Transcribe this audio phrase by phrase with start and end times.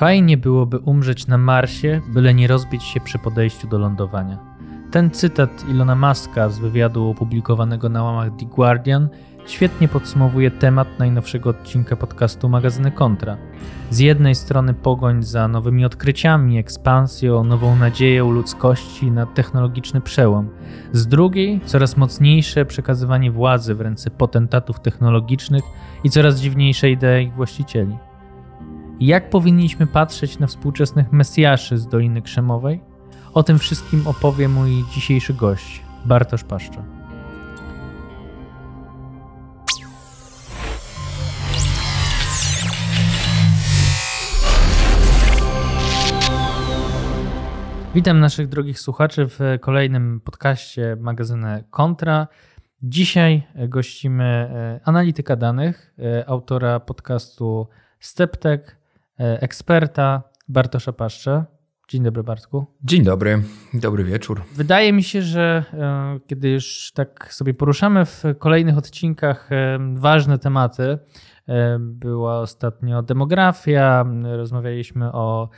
[0.00, 4.38] Fajnie byłoby umrzeć na Marsie, byle nie rozbić się przy podejściu do lądowania.
[4.90, 9.08] Ten cytat Ilona Maska z wywiadu opublikowanego na łamach The Guardian
[9.46, 13.36] świetnie podsumowuje temat najnowszego odcinka podcastu magazyny Kontra.
[13.90, 20.48] Z jednej strony pogoń za nowymi odkryciami, ekspansją, nową nadzieją ludzkości na technologiczny przełom.
[20.92, 25.64] Z drugiej coraz mocniejsze przekazywanie władzy w ręce potentatów technologicznych
[26.04, 28.09] i coraz dziwniejsze idee ich właścicieli.
[29.00, 32.80] Jak powinniśmy patrzeć na współczesnych mesjaszy z Doliny Krzemowej?
[33.34, 36.84] O tym wszystkim opowie mój dzisiejszy gość, Bartosz Paszcza.
[47.94, 52.28] Witam naszych drogich słuchaczy w kolejnym podcaście magazynu Kontra.
[52.82, 57.68] Dzisiaj gościmy e, analityka danych, e, autora podcastu
[58.00, 58.79] Steptek, e,
[59.20, 61.44] eksperta Bartosza Paszcze.
[61.88, 62.66] Dzień dobry, Bartku.
[62.84, 63.42] Dzień dobry,
[63.74, 64.42] dobry wieczór.
[64.54, 65.64] Wydaje mi się, że
[66.26, 69.50] kiedy już tak sobie poruszamy w kolejnych odcinkach
[69.94, 70.98] ważne tematy,
[71.78, 74.04] była ostatnio demografia,
[74.36, 75.48] rozmawialiśmy o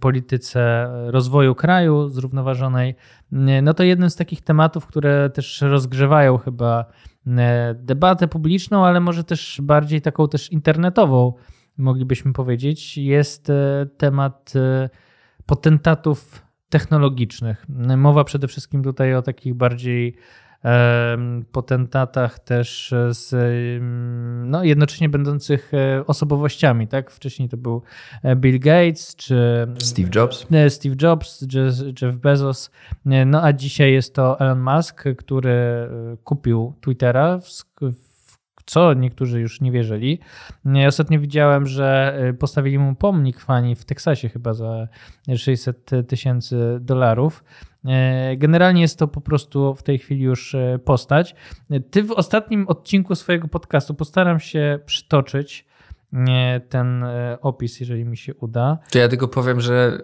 [0.00, 2.94] polityce rozwoju kraju zrównoważonej.
[3.62, 6.84] No to jeden z takich tematów, które też rozgrzewają chyba
[7.74, 11.32] debatę publiczną, ale może też bardziej taką też internetową,
[11.78, 14.88] moglibyśmy powiedzieć, jest e, temat e,
[15.46, 17.66] potentatów technologicznych.
[17.96, 20.16] Mowa przede wszystkim tutaj o takich bardziej
[21.52, 23.34] potentatach też z
[24.50, 26.88] no, jednocześnie będących e, osobowościami.
[26.88, 27.10] Tak?
[27.10, 27.82] Wcześniej to był
[28.36, 30.46] Bill Gates czy Steve Jobs.
[30.68, 31.46] Steve Jobs,
[32.02, 32.70] Jeff Bezos.
[33.04, 35.88] No a dzisiaj jest to Elon Musk, który
[36.24, 37.40] kupił Twittera
[38.68, 40.18] co niektórzy już nie wierzyli.
[40.88, 44.88] Ostatnio widziałem, że postawili mu pomnik fani w Teksasie chyba za
[45.36, 47.44] 600 tysięcy dolarów.
[47.84, 51.34] E, generalnie jest to po prostu w tej chwili już e, postać.
[51.90, 55.68] Ty w ostatnim odcinku swojego podcastu postaram się przytoczyć
[56.68, 57.04] ten
[57.40, 58.78] opis, jeżeli mi się uda.
[58.90, 59.98] To ja tylko powiem, że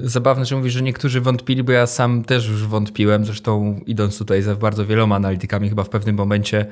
[0.00, 3.24] zabawne, że mówisz, że niektórzy wątpili, bo ja sam też już wątpiłem.
[3.24, 6.66] Zresztą idąc tutaj za bardzo wieloma analitykami, chyba w pewnym momencie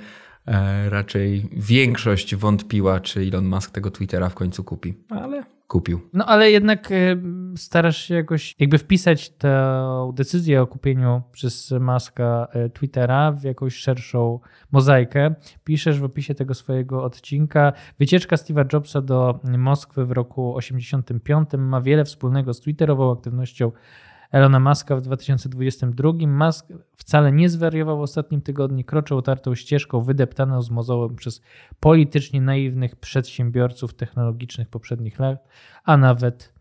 [0.89, 4.95] raczej większość wątpiła, czy Elon Musk tego Twittera w końcu kupi.
[5.11, 6.01] Ale kupił.
[6.13, 7.17] No ale jednak e,
[7.57, 13.77] starasz się jakoś jakby wpisać tę decyzję o kupieniu przez Maska e, Twittera w jakąś
[13.77, 14.41] szerszą
[14.73, 15.35] mozaikę.
[15.65, 17.73] Piszesz w opisie tego swojego odcinka.
[17.99, 23.73] Wycieczka Steve'a Jobsa do Moskwy w roku 85 ma wiele wspólnego z twitterową aktywnością
[24.33, 26.13] Elona Muska w 2022.
[26.27, 26.67] Musk
[26.97, 31.43] wcale nie zwariował w ostatnim tygodniu, kroczył otartą ścieżką wydeptaną z mozołem przez
[31.81, 35.49] politycznie naiwnych przedsiębiorców technologicznych poprzednich lat,
[35.85, 36.55] a nawet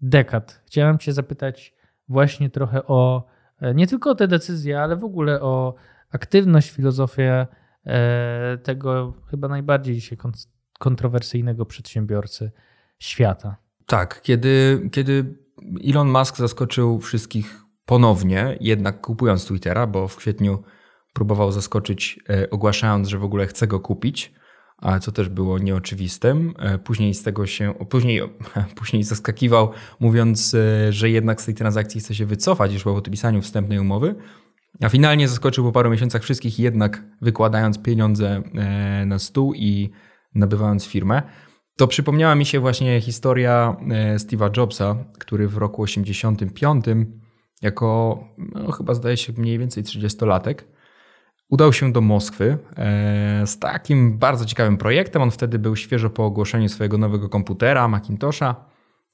[0.00, 0.62] dekad.
[0.66, 1.74] Chciałem Cię zapytać
[2.08, 3.26] właśnie trochę o
[3.60, 5.74] e, nie tylko o te decyzje, ale w ogóle o
[6.10, 7.46] aktywność, filozofię
[7.86, 10.18] e, tego chyba najbardziej dzisiaj
[10.78, 12.50] kontrowersyjnego przedsiębiorcy
[12.98, 13.56] świata.
[13.86, 15.41] Tak, kiedy, kiedy
[15.88, 20.62] Elon Musk zaskoczył wszystkich ponownie, jednak kupując Twittera, bo w kwietniu
[21.12, 24.32] próbował zaskoczyć, e, ogłaszając, że w ogóle chce go kupić,
[24.78, 26.54] a co też było nieoczywistym.
[26.58, 28.20] E, później z tego się, później,
[28.76, 29.70] później zaskakiwał,
[30.00, 34.14] mówiąc, e, że jednak z tej transakcji chce się wycofać już po podpisaniu wstępnej umowy.
[34.80, 38.42] A finalnie zaskoczył po paru miesiącach wszystkich, jednak wykładając pieniądze
[39.06, 39.90] na stół i
[40.34, 41.22] nabywając firmę
[41.76, 46.84] to przypomniała mi się właśnie historia e, Steve'a Jobsa, który w roku 85
[47.62, 50.54] jako, no, chyba zdaje się mniej więcej 30-latek,
[51.48, 55.22] udał się do Moskwy e, z takim bardzo ciekawym projektem.
[55.22, 58.64] On wtedy był świeżo po ogłoszeniu swojego nowego komputera, Macintosha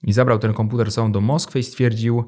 [0.02, 2.24] i zabrał ten komputer sobą do Moskwy i stwierdził,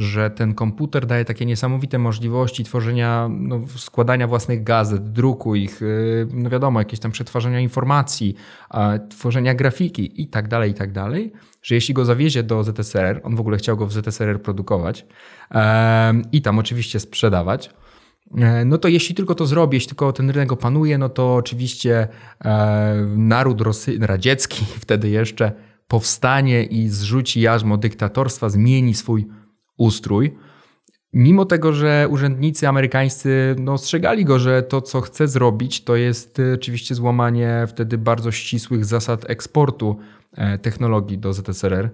[0.00, 6.26] że ten komputer daje takie niesamowite możliwości tworzenia, no, składania własnych gazet, druku ich, y,
[6.32, 8.34] no wiadomo, jakieś tam przetwarzania informacji,
[9.10, 11.32] tworzenia grafiki i tak dalej, i tak dalej,
[11.62, 15.06] że jeśli go zawiezie do ZSRR, on w ogóle chciał go w ZSRR produkować
[16.32, 17.70] i tam oczywiście sprzedawać,
[18.38, 22.08] e, no to jeśli tylko to zrobi, jeśli tylko ten rynek opanuje, no to oczywiście
[22.44, 25.52] e, naród Rosy, radziecki wtedy jeszcze
[25.88, 29.26] powstanie i zrzuci jarzmo dyktatorstwa, zmieni swój
[29.80, 30.36] ustrój.
[31.12, 36.38] Mimo tego, że urzędnicy amerykańscy no, ostrzegali go, że to, co chce zrobić, to jest
[36.38, 39.96] y, oczywiście złamanie wtedy bardzo ścisłych zasad eksportu
[40.32, 41.90] e, technologii do ZSRR.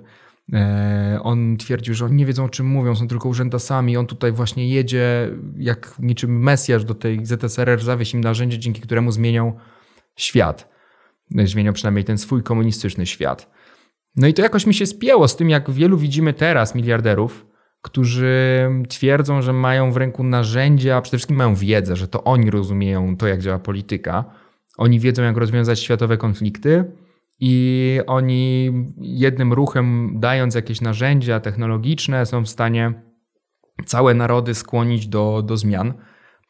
[0.53, 3.97] E, on twierdził, że oni nie wiedzą o czym mówią, są tylko urzędasami.
[3.97, 9.13] On tutaj właśnie jedzie jak niczym mesjasz do tej ZSRR, zawieźć im narzędzie, dzięki któremu
[9.13, 9.53] zmienią
[10.17, 10.69] świat.
[11.45, 13.51] Zmienią przynajmniej ten swój komunistyczny świat.
[14.17, 17.47] No i to jakoś mi się spięło z tym, jak wielu widzimy teraz miliarderów,
[17.87, 23.17] którzy twierdzą, że mają w ręku narzędzia, przede wszystkim mają wiedzę, że to oni rozumieją
[23.17, 24.25] to, jak działa polityka.
[24.79, 26.85] Oni wiedzą, jak rozwiązać światowe konflikty
[27.41, 32.95] i oni jednym ruchem, dając jakieś narzędzia technologiczne, są w stanie
[33.85, 35.95] całe narody skłonić do, do zmian.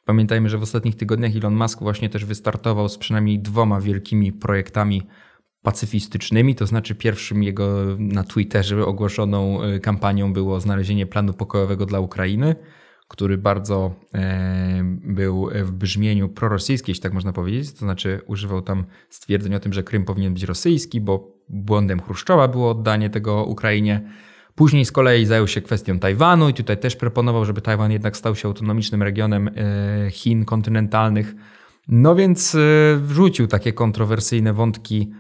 [0.05, 5.03] Pamiętajmy, że w ostatnich tygodniach Elon Musk właśnie też wystartował z przynajmniej dwoma wielkimi projektami
[5.67, 12.01] pacyfistycznymi, to znaczy pierwszym jego na Twitterze ogłoszoną e, kampanią było znalezienie planu pokojowego dla
[12.01, 12.57] Ukrainy,
[13.09, 18.85] który bardzo e, był w brzmieniu prorosyjskim, jeśli tak można powiedzieć, to znaczy używał tam
[19.11, 24.11] stwierdzeń o tym, że Krym powinien być rosyjski, bo błędem Chruszczowa było oddanie tego Ukrainie.
[24.55, 28.37] Później z kolei zajął się kwestią Tajwanu i tutaj też proponował, żeby Tajwan jednak stał
[28.37, 31.35] się autonomicznym regionem e, Chin kontynentalnych.
[31.89, 32.57] No więc
[32.99, 35.12] wrzucił takie kontrowersyjne wątki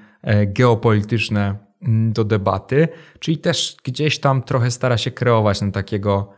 [0.46, 6.36] geopolityczne mm, do debaty, czyli też gdzieś tam trochę stara się kreować na takiego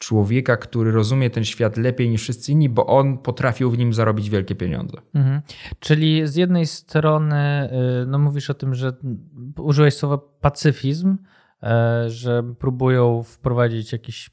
[0.00, 4.30] człowieka, który rozumie ten świat lepiej niż wszyscy inni, bo on potrafił w nim zarobić
[4.30, 4.98] wielkie pieniądze.
[5.14, 5.40] Mhm.
[5.80, 7.70] Czyli z jednej strony,
[8.02, 8.92] y, no mówisz o tym, że
[9.58, 11.16] użyłeś słowa pacyfizm,
[11.62, 14.30] e, że próbują wprowadzić jakiś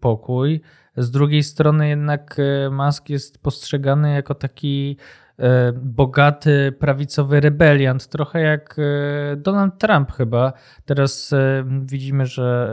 [0.00, 0.60] pokój.
[0.96, 5.25] Z drugiej strony jednak y, Musk jest postrzegany jako taki E,
[5.74, 10.52] bogaty prawicowy rebeliant, trochę jak e, Donald Trump chyba.
[10.84, 12.70] Teraz e, widzimy, że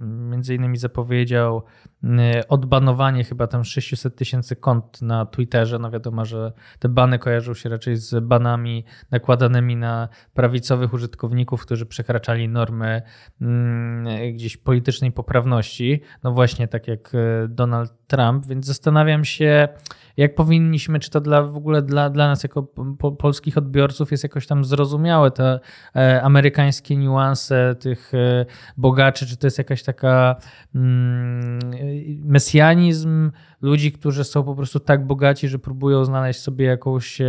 [0.00, 1.62] między innymi zapowiedział
[2.48, 5.78] odbanowanie chyba tam 600 tysięcy kont na Twitterze.
[5.78, 11.86] No wiadomo, że te bany kojarzą się raczej z banami nakładanymi na prawicowych użytkowników, którzy
[11.86, 13.02] przekraczali normy
[13.40, 16.00] mm, gdzieś politycznej poprawności.
[16.22, 17.12] No właśnie tak jak
[17.48, 19.68] Donald Trump, więc zastanawiam się,
[20.16, 22.62] jak powinniśmy, czy to dla, w ogóle dla, dla nas jako
[22.98, 25.60] po, polskich odbiorców jest jakoś tam zrozumiałe te
[25.96, 28.46] e, amerykańskie niuanse tych e,
[28.76, 30.36] bogaczy, czy to jest jakaś taka
[30.74, 31.58] mm,
[32.24, 33.30] mesjanizm
[33.62, 37.26] ludzi, którzy są po prostu tak bogaci, że próbują znaleźć sobie jakąś e,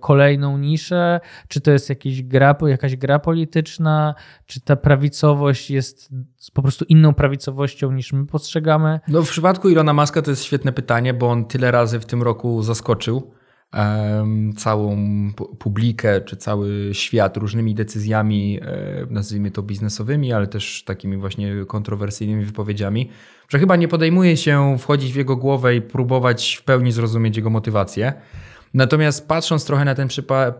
[0.00, 4.14] kolejną niszę, czy to jest jakiś gra, jakaś gra polityczna,
[4.46, 6.10] czy ta prawicowość jest
[6.52, 9.00] po prostu inną prawicowością niż my postrzegamy?
[9.08, 12.22] No w przypadku Ilona Maska to jest świetne pytanie, bo on tyle razy w tym
[12.22, 13.37] roku zaskoczył
[14.56, 14.96] całą
[15.58, 22.44] publikę, czy cały świat różnymi decyzjami, e, nazwijmy to biznesowymi, ale też takimi właśnie kontrowersyjnymi
[22.44, 23.10] wypowiedziami,
[23.48, 27.50] że chyba nie podejmuje się wchodzić w jego głowę i próbować w pełni zrozumieć jego
[27.50, 28.12] motywację.
[28.74, 30.08] Natomiast patrząc trochę na ten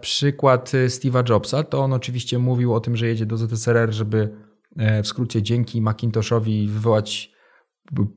[0.01, 4.37] przykład Steve'a Jobsa, to on oczywiście mówił o tym, że jedzie do ZSRR, żeby
[4.77, 7.33] e, w skrócie dzięki Macintoshowi wywołać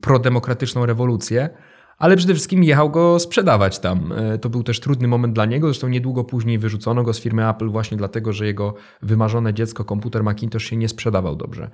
[0.00, 1.50] prodemokratyczną rewolucję,
[1.98, 4.12] ale przede wszystkim jechał go sprzedawać tam.
[4.12, 7.48] E, to był też trudny moment dla niego, zresztą niedługo później wyrzucono go z firmy
[7.48, 11.70] Apple właśnie dlatego, że jego wymarzone dziecko, komputer Macintosh się nie sprzedawał dobrze.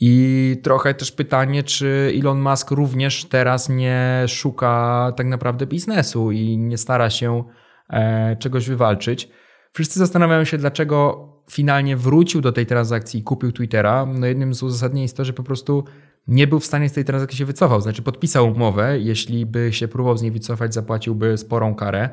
[0.00, 6.58] I trochę też pytanie, czy Elon Musk również teraz nie szuka tak naprawdę biznesu i
[6.58, 7.44] nie stara się
[7.90, 9.28] e, czegoś wywalczyć.
[9.72, 14.06] Wszyscy zastanawiają się, dlaczego finalnie wrócił do tej transakcji i kupił Twittera.
[14.06, 15.84] No jednym z uzasadnień jest to, że po prostu
[16.28, 17.80] nie był w stanie z tej transakcji się wycofał.
[17.80, 22.10] Znaczy podpisał umowę, jeśli by się próbował z niej wycofać, zapłaciłby sporą karę.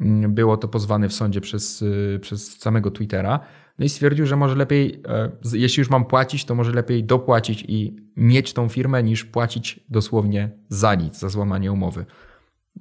[0.00, 3.40] Mm, było to pozwane w sądzie przez, y, przez samego Twittera.
[3.78, 7.64] No i stwierdził, że może lepiej, e, jeśli już mam płacić, to może lepiej dopłacić
[7.68, 12.06] i mieć tą firmę, niż płacić dosłownie za nic, za złamanie umowy.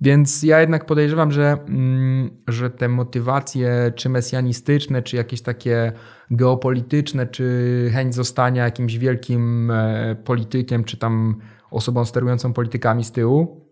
[0.01, 5.91] Więc ja jednak podejrzewam, że, mm, że te motywacje, czy mesjanistyczne, czy jakieś takie
[6.31, 13.63] geopolityczne, czy chęć zostania jakimś wielkim e, politykiem, czy tam osobą sterującą politykami z tyłu,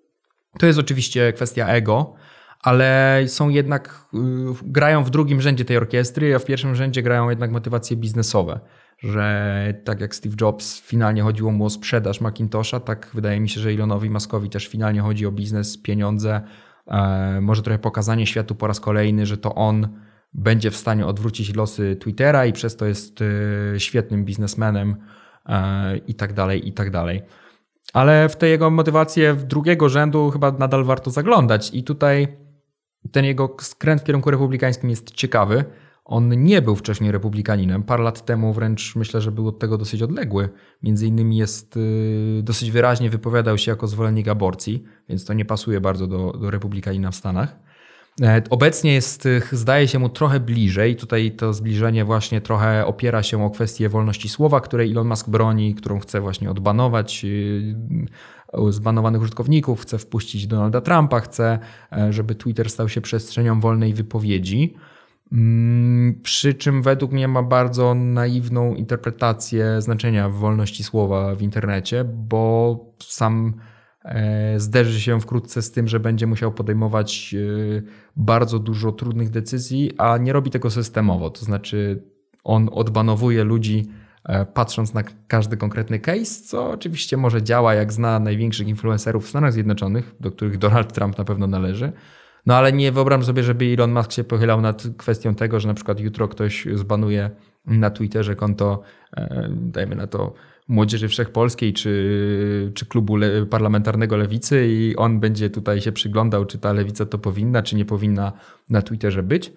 [0.60, 2.14] to jest oczywiście kwestia ego,
[2.64, 4.18] ale są jednak, y,
[4.64, 8.60] grają w drugim rzędzie tej orkiestry, a w pierwszym rzędzie grają jednak motywacje biznesowe.
[8.98, 13.62] Że tak jak Steve Jobs finalnie chodziło mu o sprzedaż Macintosha, tak wydaje mi się,
[13.62, 16.42] że Elonowi Muskowi też finalnie chodzi o biznes, pieniądze,
[16.88, 19.88] e, może trochę pokazanie światu po raz kolejny, że to on
[20.34, 24.96] będzie w stanie odwrócić losy Twittera i przez to jest y, świetnym biznesmenem
[25.46, 27.22] e, i tak dalej, i tak dalej.
[27.94, 32.41] Ale w te jego motywacje drugiego rzędu chyba nadal warto zaglądać i tutaj
[33.12, 35.66] ten jego skręt w kierunku republikańskim jest ciekawy.
[36.06, 37.84] On nie był wcześniej republikaninem.
[37.84, 40.50] Parę lat temu wręcz myślę, że był od tego dosyć odległy.
[40.84, 45.82] Między innymi jest y, dosyć wyraźnie wypowiadał się jako zwolennik aborcji, więc to nie pasuje
[45.82, 47.56] bardzo do, do republikanina w Stanach.
[48.22, 50.96] E, obecnie jest, y, zdaje się mu trochę bliżej.
[50.96, 55.76] Tutaj to zbliżenie właśnie trochę opiera się o kwestię wolności słowa, której Elon Musk broni,
[55.76, 57.76] którą chce właśnie odbanować y,
[58.70, 61.60] zbanowanych użytkowników, chce wpuścić Donalda Trumpa, chce,
[61.92, 64.76] e, żeby Twitter stał się przestrzenią wolnej wypowiedzi.
[65.32, 72.80] Mm, przy czym według mnie ma bardzo naiwną interpretację znaczenia wolności słowa w internecie, bo
[73.00, 73.54] sam
[74.06, 77.82] e, zderzy się wkrótce z tym, że będzie musiał podejmować e,
[78.16, 81.30] bardzo dużo trudnych decyzji, a nie robi tego systemowo.
[81.30, 82.04] To znaczy,
[82.44, 84.01] on odbanowuje ludzi e,
[84.54, 89.54] patrząc na każdy konkretny case, co oczywiście może działa, jak zna największych influencerów w Stanach
[89.54, 91.94] Zjednoczonych, do których Donald Trump na pewno należy
[92.46, 95.74] no ale nie wyobrażam sobie, żeby Elon Musk się pochylał nad kwestią tego, że na
[95.74, 97.30] przykład jutro ktoś zbanuje
[97.66, 98.82] na Twitterze konto,
[99.18, 100.34] e, dajmy na to,
[100.68, 106.58] Młodzieży Wszechpolskiej czy, czy klubu le parlamentarnego Lewicy i on będzie tutaj się przyglądał, czy
[106.58, 108.32] ta lewica to powinna, czy nie powinna
[108.70, 109.54] na Twitterze być.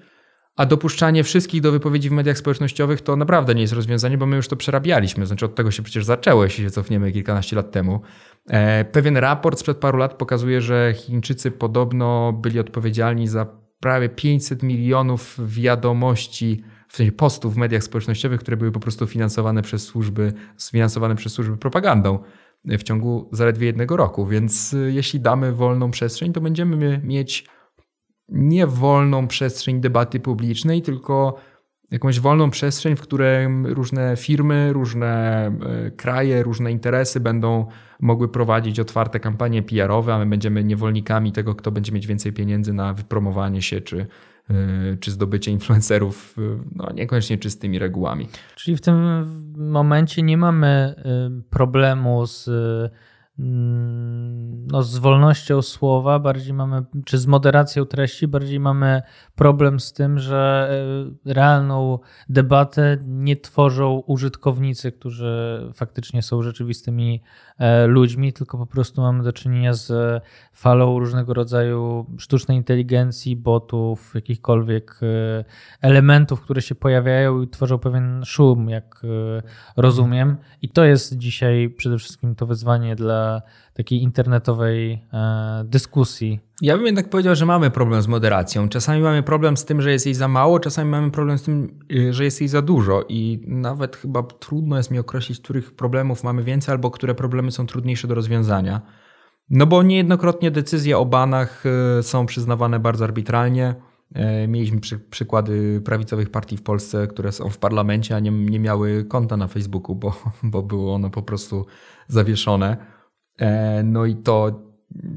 [0.57, 4.37] A dopuszczanie wszystkich do wypowiedzi w mediach społecznościowych to naprawdę nie jest rozwiązanie, bo my
[4.37, 5.27] już to przerabialiśmy.
[5.27, 8.01] Znaczy od tego się przecież zaczęło, jeśli się cofniemy kilkanaście lat temu.
[8.47, 13.47] E, pewien raport sprzed paru lat pokazuje, że Chińczycy podobno byli odpowiedzialni za
[13.81, 19.63] prawie 500 milionów wiadomości, w sensie postów w mediach społecznościowych, które były po prostu finansowane
[19.63, 22.19] przez służby, sfinansowane przez służby propagandą
[22.65, 24.27] w ciągu zaledwie jednego roku.
[24.27, 27.45] Więc e, jeśli damy wolną przestrzeń, to będziemy mieć
[28.29, 31.37] nie wolną przestrzeń debaty publicznej, tylko
[31.91, 37.67] jakąś wolną przestrzeń, w której różne firmy, różne e, kraje, różne interesy będą
[38.01, 42.73] mogły prowadzić otwarte kampanie PR-owe, a my będziemy niewolnikami tego, kto będzie mieć więcej pieniędzy
[42.73, 44.07] na wypromowanie się czy,
[44.51, 46.43] e, czy zdobycie influencerów, e,
[46.75, 48.29] no niekoniecznie czystymi regułami.
[48.55, 49.25] Czyli w tym
[49.57, 50.95] momencie nie mamy
[51.51, 52.51] problemu z
[53.39, 59.03] no, z wolnością słowa, bardziej mamy, czy z moderacją treści, bardziej mamy
[59.35, 60.71] problem z tym, że
[61.27, 61.99] e, realną
[62.29, 67.23] debatę nie tworzą użytkownicy, którzy faktycznie są rzeczywistymi
[67.59, 70.23] e, ludźmi, tylko po prostu mamy do czynienia z
[70.53, 75.45] falą różnego rodzaju sztucznej inteligencji, botów, jakichkolwiek e,
[75.81, 79.03] elementów, które się pojawiają i tworzą pewien szum, jak
[79.77, 80.37] rozumiem.
[80.63, 83.24] I to jest dzisiaj przede wszystkim to wyzwanie dla
[83.75, 86.41] takiej internetowej e, dyskusji.
[86.63, 88.69] Ja bym jednak powiedział, że mamy problem z moderacją.
[88.69, 91.79] Czasami mamy problem z tym, że jest jej za mało, czasami mamy problem z tym,
[91.93, 96.25] y, że jest jej za dużo i nawet chyba trudno jest mi określić, których problemów
[96.25, 98.81] mamy więcej albo które problemy są trudniejsze do rozwiązania.
[99.51, 101.65] No bo niejednokrotnie decyzje o banach
[101.99, 103.75] y, są przyznawane bardzo arbitralnie.
[104.15, 108.61] E, mieliśmy przy, przykłady prawicowych partii w Polsce, które są w parlamencie, a nie, nie
[108.61, 110.13] miały konta na Facebooku, bo,
[110.43, 111.67] bo było ono po prostu
[112.09, 112.77] zawieszone.
[113.39, 114.63] E, no i to,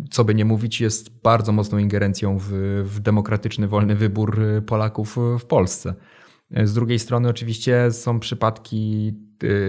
[0.10, 2.50] co by nie mówić, jest bardzo mocną ingerencją w,
[2.86, 5.94] w demokratyczny, wolny wybór Polaków w Polsce.
[6.52, 9.14] E, z drugiej strony, oczywiście, są przypadki,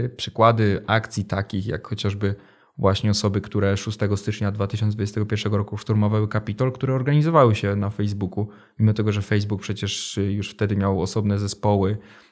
[0.05, 2.35] e, przykłady akcji takich, jak chociażby
[2.79, 8.93] właśnie osoby, które 6 stycznia 2021 roku szturmowały Kapitol, które organizowały się na Facebooku, mimo
[8.93, 12.28] tego, że Facebook przecież już wtedy miał osobne zespoły E,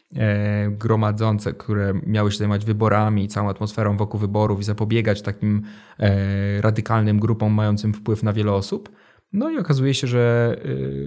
[0.71, 5.63] gromadzące, które miały się zajmować wyborami i całą atmosferą wokół wyborów i zapobiegać takim
[5.99, 8.91] e, radykalnym grupom mającym wpływ na wiele osób.
[9.33, 10.57] No i okazuje się, że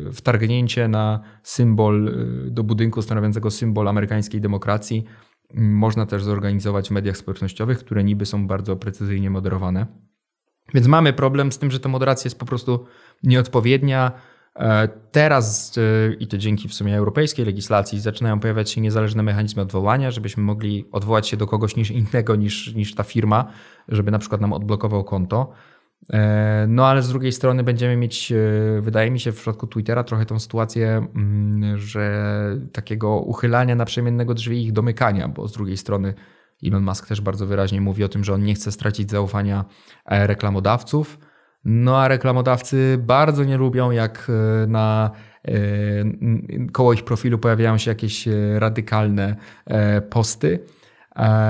[0.08, 2.16] e, wtargnięcie na symbol
[2.48, 5.06] do budynku stanowiącego symbol amerykańskiej demokracji
[5.54, 9.86] można też zorganizować w mediach społecznościowych, które niby są bardzo precyzyjnie moderowane.
[10.74, 12.86] Więc mamy problem z tym, że ta moderacja jest po prostu
[13.24, 14.29] nieodpowiednia, E,
[15.12, 20.12] teraz, e, i to dzięki w sumie europejskiej legislacji, zaczynają pojawiać się niezależne mechanizmy odwołania,
[20.12, 23.52] żebyśmy mogli odwołać się do kogoś niż innego niż, niż ta firma,
[23.88, 25.52] żeby na przykład nam odblokował konto.
[26.14, 28.34] E, no ale z drugiej strony będziemy mieć,
[28.82, 32.34] wydaje mi się w przypadku Twittera trochę tą sytuację, mm, że
[32.72, 36.14] takiego uchylania naprzemiennego drzwi i ich domykania, bo z drugiej strony
[36.64, 39.66] Elon Musk też bardzo wyraźnie mówi o tym, że on nie chce stracić zaufania
[40.06, 41.18] reklamodawców
[41.66, 45.12] no a reklamodawcy bardzo nie lubią, jak e, na
[45.46, 45.52] e,
[46.72, 49.36] koło ich profilu pojawiają się jakieś e, radykalne
[50.10, 50.60] posty.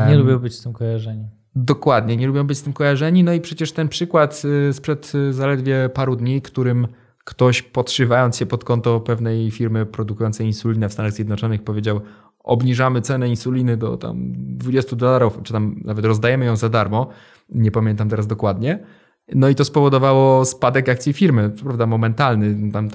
[0.07, 1.27] Nie lubią być z tym kojarzeni.
[1.55, 3.23] Dokładnie, nie lubią być z tym kojarzeni.
[3.23, 6.87] No i przecież ten przykład sprzed zaledwie paru dni, którym
[7.23, 12.01] ktoś podszywając się pod konto pewnej firmy produkującej insulinę w Stanach Zjednoczonych powiedział
[12.43, 17.09] obniżamy cenę insuliny do tam 20 dolarów, czy tam nawet rozdajemy ją za darmo.
[17.49, 18.79] Nie pamiętam teraz dokładnie.
[19.35, 22.89] No i to spowodowało spadek akcji firmy, prawda momentalny, tam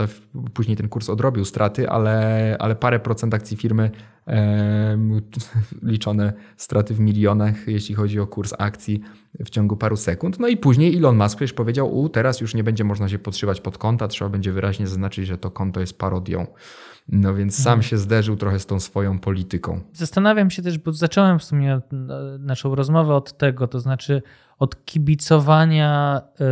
[0.54, 3.90] później ten kurs odrobił straty, ale, ale parę procent akcji firmy
[5.82, 9.00] liczone straty w milionach, jeśli chodzi o kurs akcji
[9.44, 10.40] w ciągu paru sekund.
[10.40, 13.60] No i później Elon Musk przecież powiedział, u teraz już nie będzie można się podszywać
[13.60, 16.46] pod konta, trzeba będzie wyraźnie zaznaczyć, że to konto jest parodią.
[17.08, 17.82] No więc sam mhm.
[17.82, 19.80] się zderzył trochę z tą swoją polityką.
[19.92, 21.80] Zastanawiam się też, bo zacząłem w sumie
[22.38, 24.22] naszą rozmowę od tego, to znaczy
[24.58, 26.44] od kibicowania y,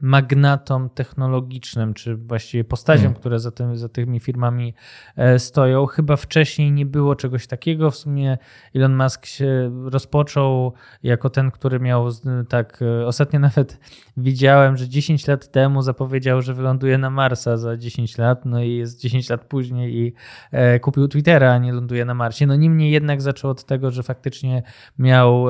[0.00, 3.20] magnatom technologicznym, czy właściwie postaciom, hmm.
[3.20, 4.74] które za, tym, za tymi firmami
[5.16, 5.86] e, stoją.
[5.86, 7.90] Chyba wcześniej nie było czegoś takiego.
[7.90, 8.38] W sumie
[8.74, 10.72] Elon Musk się rozpoczął
[11.02, 12.08] jako ten, który miał
[12.48, 12.82] tak.
[12.82, 13.78] E, ostatnio nawet
[14.16, 18.76] widziałem, że 10 lat temu zapowiedział, że wyląduje na Marsa za 10 lat, no i
[18.76, 20.12] jest 10 lat później i
[20.52, 22.46] e, kupił Twittera, a nie ląduje na Marsie.
[22.46, 24.62] No niemniej jednak zaczął od tego, że faktycznie
[24.98, 25.46] miał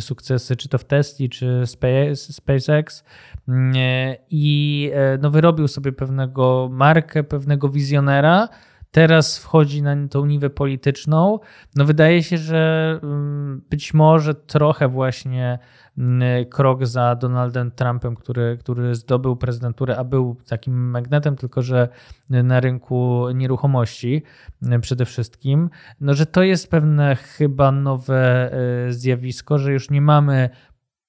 [0.00, 1.62] sukcesy, czy to w Tesla, Czy
[2.14, 3.04] SpaceX
[3.48, 3.72] mm,
[4.30, 8.48] i e, no, wyrobił sobie pewnego markę, pewnego wizjonera.
[8.90, 11.38] Teraz wchodzi na tą niwę polityczną.
[11.76, 15.58] No wydaje się, że mm, być może trochę właśnie
[15.98, 21.88] mm, krok za Donaldem Trumpem, który, który zdobył prezydenturę, a był takim magnetem, tylko że
[22.30, 24.22] na rynku nieruchomości
[24.80, 30.50] przede wszystkim, no że to jest pewne chyba nowe e, zjawisko, że już nie mamy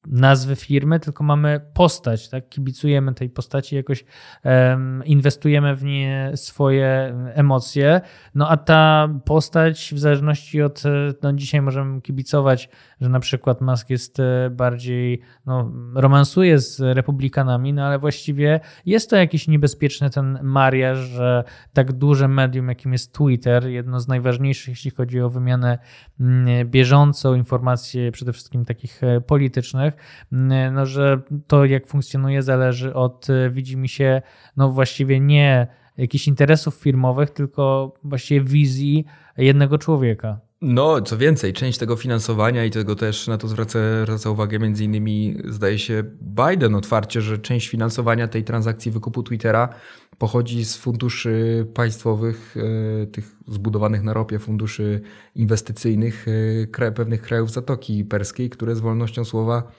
[0.07, 2.49] nazwy firmy, tylko mamy postać, tak?
[2.49, 4.05] Kibicujemy tej postaci, jakoś
[4.43, 8.01] um, inwestujemy w nie swoje emocje.
[8.35, 10.83] No a ta postać, w zależności od,
[11.21, 12.69] no dzisiaj możemy kibicować,
[13.01, 19.09] że na przykład Musk jest e, bardziej, no, romansuje z republikanami, no ale właściwie jest
[19.09, 21.43] to jakiś niebezpieczny ten mariaż, że
[21.73, 25.77] tak duże medium, jakim jest Twitter, jedno z najważniejszych, jeśli chodzi o wymianę
[26.19, 29.90] mm, bieżącą, informacji przede wszystkim takich e, politycznych,
[30.31, 34.21] Mm, no, że to jak funkcjonuje zależy od, e, widzi mi się,
[34.57, 35.67] no właściwie nie
[35.97, 39.05] jakichś interesów firmowych, tylko właściwie wizji
[39.37, 40.39] jednego człowieka.
[40.61, 44.83] No, co więcej, część tego finansowania i tego też na to zwraca, zwraca uwagę między
[44.83, 49.69] innymi zdaje się Biden otwarcie, że część finansowania tej transakcji wykupu Twittera
[50.17, 52.55] pochodzi z funduszy państwowych,
[53.03, 55.01] e, tych zbudowanych na ropie funduszy
[55.35, 56.25] inwestycyjnych
[56.79, 59.71] e, pewnych krajów Zatoki Perskiej, które z wolnością słowa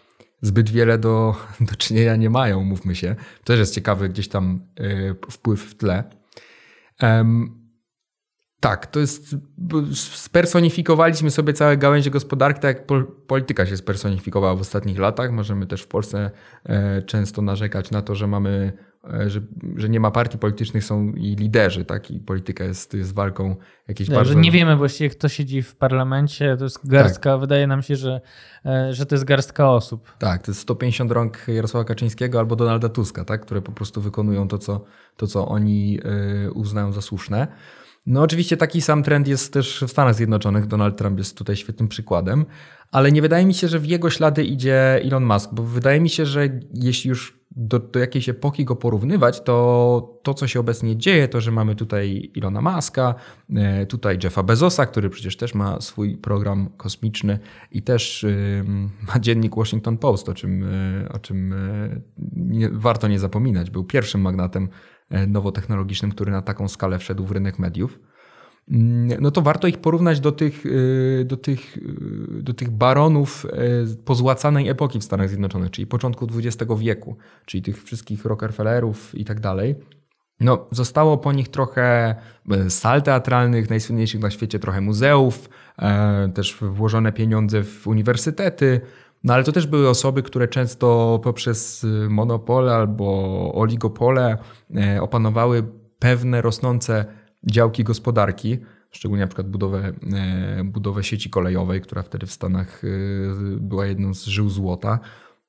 [0.42, 3.16] zbyt wiele do, do czynienia nie mają, mówmy się.
[3.44, 6.04] Też jest ciekawy gdzieś tam e, wpływ w tle.
[8.60, 9.36] Tak, to jest.
[9.94, 12.86] Spersonifikowaliśmy sobie całe gałęzie gospodarki, tak jak
[13.26, 15.32] polityka się spersonifikowała w ostatnich latach.
[15.32, 16.30] Możemy też w Polsce
[17.06, 18.91] często narzekać na to, że mamy E,
[19.26, 19.40] że,
[19.76, 22.10] że nie ma partii politycznych, są i liderzy, tak?
[22.10, 23.56] I polityka jest, jest walką
[23.88, 24.32] jakiejś tak, bardzo...
[24.32, 27.40] Że nie wiemy właściwie, kto siedzi w parlamencie, to jest garstka, tak.
[27.40, 28.20] wydaje nam się, że,
[28.66, 30.12] e, że to jest garstka osób.
[30.18, 33.40] Tak, to jest 150 rąk Jarosława Kaczyńskiego albo Donalda Tuska, tak?
[33.40, 34.84] Które po prostu wykonują to, co,
[35.16, 35.98] to, co oni
[36.46, 37.48] e, uznają za słuszne.
[38.06, 40.66] No oczywiście taki sam trend jest też w Stanach Zjednoczonych.
[40.66, 42.46] Donald Trump jest tutaj świetnym przykładem,
[42.92, 46.10] ale nie wydaje mi się, że w jego ślady idzie Elon Musk, bo wydaje mi
[46.10, 50.96] się, że jeśli już do, do jakiejś epoki go porównywać, to to, co się obecnie
[50.96, 53.14] dzieje, to, że mamy tutaj Ilona Maska,
[53.56, 57.38] e, tutaj Jeffa Bezosa, który przecież też ma swój program kosmiczny
[57.70, 58.26] i też
[59.08, 61.56] ma dziennik Washington Post, o czym, e, o czym e,
[62.36, 63.70] nie, warto nie zapominać.
[63.70, 64.68] Był pierwszym magnatem
[65.28, 67.98] nowotechnologicznym, który na taką skalę wszedł w rynek mediów.
[68.70, 73.46] Mm, no to warto ich porównać do tych, y, do tych, y, do tych baronów
[74.04, 79.40] pozłacanej epoki w Stanach Zjednoczonych, czyli początku XX wieku, czyli tych wszystkich Rockefellerów i tak
[79.40, 79.74] dalej.
[80.40, 82.14] No, zostało po nich trochę
[82.68, 85.48] sal teatralnych, najsłynniejszych na świecie, trochę muzeów,
[85.78, 88.80] e, też włożone pieniądze w uniwersytety.
[89.24, 94.38] No ale to też były osoby, które często poprzez monopole albo oligopole
[94.76, 95.64] e, opanowały
[95.98, 97.04] pewne rosnące
[97.44, 98.58] działki gospodarki,
[98.90, 102.88] szczególnie na przykład budowę, e, budowę sieci kolejowej, która wtedy w Stanach e,
[103.60, 104.98] była jedną z żył złota.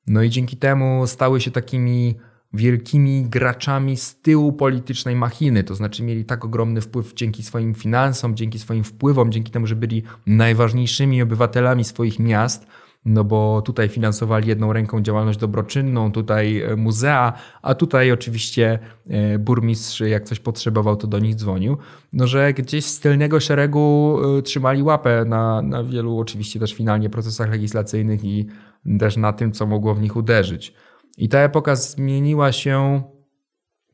[0.07, 2.15] No i dzięki temu stały się takimi
[2.53, 8.35] wielkimi graczami z tyłu politycznej machiny, to znaczy mieli tak ogromny wpływ dzięki swoim finansom,
[8.35, 12.67] dzięki swoim wpływom, dzięki temu, że byli najważniejszymi obywatelami swoich miast,
[13.05, 19.39] no bo tutaj finansowali jedną ręką działalność dobroczynną, tutaj e, muzea, a tutaj oczywiście e,
[19.39, 21.77] burmistrz jak coś potrzebował, to do nich dzwonił.
[22.13, 27.09] No, że gdzieś z tylnego szeregu e, trzymali łapę na, na wielu oczywiście też finalnie
[27.09, 28.47] procesach legislacyjnych i
[28.99, 30.73] też na tym, co mogło w nich uderzyć.
[31.17, 33.03] I ta epoka zmieniła się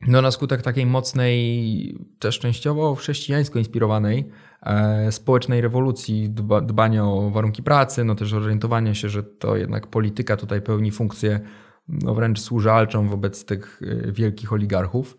[0.06, 4.28] no, na skutek takiej mocnej, też częściowo chrześcijańsko inspirowanej
[4.62, 9.86] e, społecznej rewolucji, dba, dbania o warunki pracy, no też orientowania się, że to jednak
[9.86, 11.40] polityka tutaj pełni funkcję
[11.88, 15.16] no, wręcz służalczą wobec tych e, wielkich oligarchów.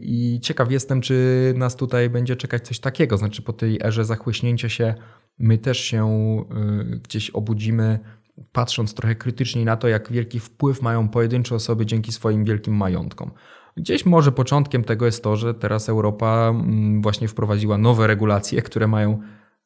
[0.00, 3.16] I ciekaw jestem, czy nas tutaj będzie czekać coś takiego.
[3.16, 4.94] Znaczy, po tej erze zachłyśnięcia się,
[5.38, 6.06] my też się
[6.92, 7.98] y, gdzieś obudzimy,
[8.52, 13.30] patrząc trochę krytycznie na to, jak wielki wpływ mają pojedyncze osoby dzięki swoim wielkim majątkom.
[13.76, 18.88] Gdzieś może początkiem tego jest to, że teraz Europa mm, właśnie wprowadziła nowe regulacje, które
[18.88, 19.20] mają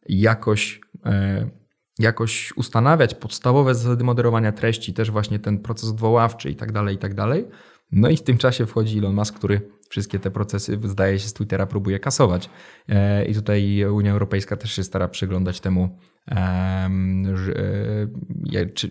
[0.08, 1.50] jakoś, e,
[1.98, 6.98] jakoś ustanawiać podstawowe zasady moderowania treści, też właśnie ten proces odwoławczy i tak dalej, i
[6.98, 7.44] tak dalej.
[7.92, 11.32] No i w tym czasie wchodzi Elon Musk, który wszystkie te procesy, zdaje się, z
[11.32, 12.50] Twittera próbuje kasować.
[12.88, 15.98] E, I tutaj Unia Europejska też się stara przyglądać temu,
[16.30, 16.90] e,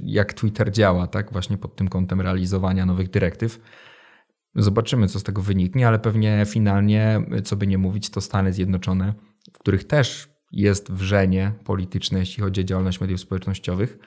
[0.04, 3.60] jak Twitter działa, tak, właśnie pod tym kątem realizowania nowych dyrektyw.
[4.56, 9.14] Zobaczymy, co z tego wyniknie, ale pewnie finalnie, co by nie mówić, to Stany Zjednoczone,
[9.54, 13.98] w których też jest wrzenie polityczne, jeśli chodzi o działalność mediów społecznościowych,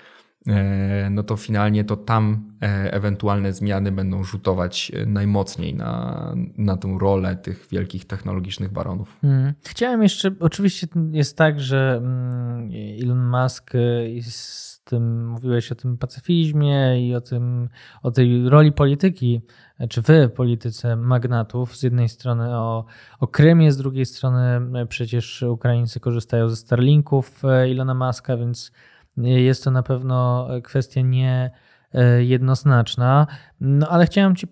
[1.11, 7.37] no to finalnie to tam e, ewentualne zmiany będą rzutować najmocniej na, na tą rolę
[7.37, 9.19] tych wielkich technologicznych baronów.
[9.21, 9.55] Hmm.
[9.65, 12.71] Chciałem jeszcze, oczywiście jest tak, że mm,
[13.03, 13.73] Elon Musk
[14.07, 17.69] jest tym, mówiłeś o tym pacyfizmie i o, tym,
[18.03, 19.41] o tej roli polityki,
[19.89, 21.77] czy wy polityce magnatów.
[21.77, 22.85] Z jednej strony o,
[23.21, 28.73] o Krymie, z drugiej strony e, przecież Ukraińcy korzystają ze Starlinków e, Ilona Maska, więc
[29.17, 31.51] jest to na pewno kwestia nie
[31.95, 33.27] e, jednoznaczna.
[33.61, 34.47] No ale chciałem Cię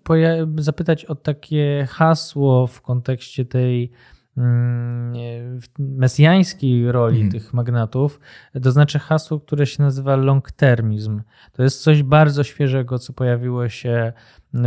[0.57, 3.91] zapytać o takie hasło w kontekście tej
[4.37, 7.31] Mm, mesjańskiej roli mm.
[7.31, 8.19] tych magnatów,
[8.63, 11.21] to znaczy hasło, które się nazywa long-termizm.
[11.51, 14.13] To jest coś bardzo świeżego, co pojawiło się,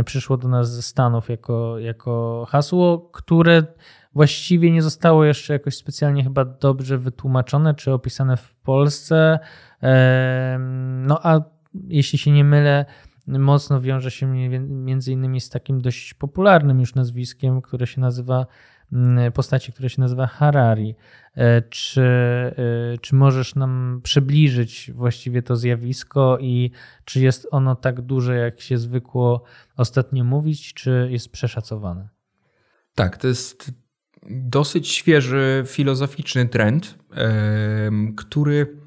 [0.05, 3.63] przyszło do nas ze Stanów jako, jako hasło, które
[4.13, 9.39] właściwie nie zostało jeszcze jakoś specjalnie chyba dobrze wytłumaczone czy opisane w Polsce.
[11.07, 11.41] No a
[11.87, 12.85] jeśli się nie mylę,
[13.27, 14.27] mocno wiąże się
[14.67, 18.45] między innymi z takim dość popularnym już nazwiskiem, które się nazywa
[18.93, 20.95] Mm, postaci, która się nazywa Harari.
[21.35, 26.71] E, czy, e, czy możesz nam przybliżyć właściwie to zjawisko i
[27.05, 29.43] czy jest ono tak duże, jak się zwykło
[29.77, 32.09] ostatnio mówić, czy jest przeszacowane?
[32.95, 33.71] Tak, to jest
[34.29, 36.97] dosyć świeży filozoficzny trend,
[38.17, 38.77] który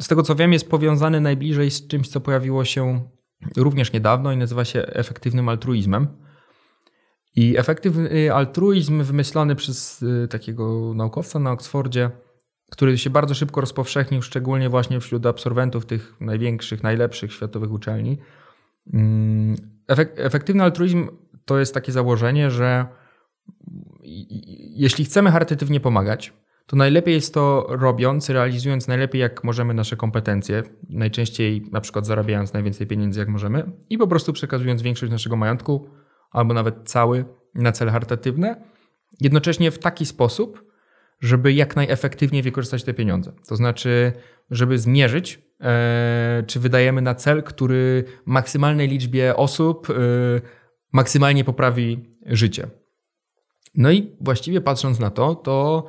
[0.00, 3.04] z tego co wiem jest powiązany najbliżej z czymś, co pojawiło się
[3.56, 6.06] również niedawno i nazywa się efektywnym altruizmem.
[7.36, 12.10] I efektywny altruizm wymyślony przez y, takiego naukowca na Oksfordzie,
[12.70, 18.18] który się bardzo szybko rozpowszechnił, szczególnie właśnie wśród absolwentów tych największych, najlepszych światowych uczelni.
[18.92, 19.56] Mm,
[20.16, 21.08] efektywny altruizm
[21.44, 22.86] to jest takie założenie, że
[24.76, 26.32] jeśli chcemy charytatywnie pomagać,
[26.66, 32.52] to najlepiej jest to robiąc, realizując najlepiej jak możemy nasze kompetencje, najczęściej na przykład zarabiając
[32.52, 35.88] najwięcej pieniędzy jak możemy i po prostu przekazując większość naszego majątku
[36.30, 38.56] albo nawet cały na cele charytatywne,
[39.20, 40.64] jednocześnie w taki sposób,
[41.20, 43.32] żeby jak najefektywniej wykorzystać te pieniądze.
[43.48, 44.12] To znaczy,
[44.50, 49.94] żeby zmierzyć, e, czy wydajemy na cel, który maksymalnej liczbie osób e,
[50.92, 52.79] maksymalnie poprawi życie.
[53.74, 55.86] No i właściwie patrząc na to, to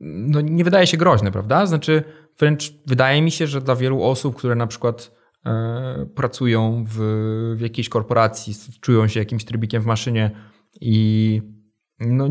[0.00, 1.66] no nie wydaje się groźne, prawda?
[1.66, 2.04] Znaczy,
[2.38, 6.98] wręcz wydaje mi się, że dla wielu osób, które na przykład E, pracują w,
[7.56, 10.30] w jakiejś korporacji, czują się jakimś trybikiem w maszynie
[10.80, 11.42] i
[12.00, 12.28] no,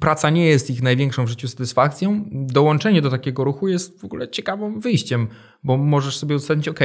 [0.00, 4.28] praca nie jest ich największą w życiu satysfakcją, dołączenie do takiego ruchu jest w ogóle
[4.28, 5.28] ciekawym wyjściem,
[5.62, 6.80] bo możesz sobie ustalić, ok,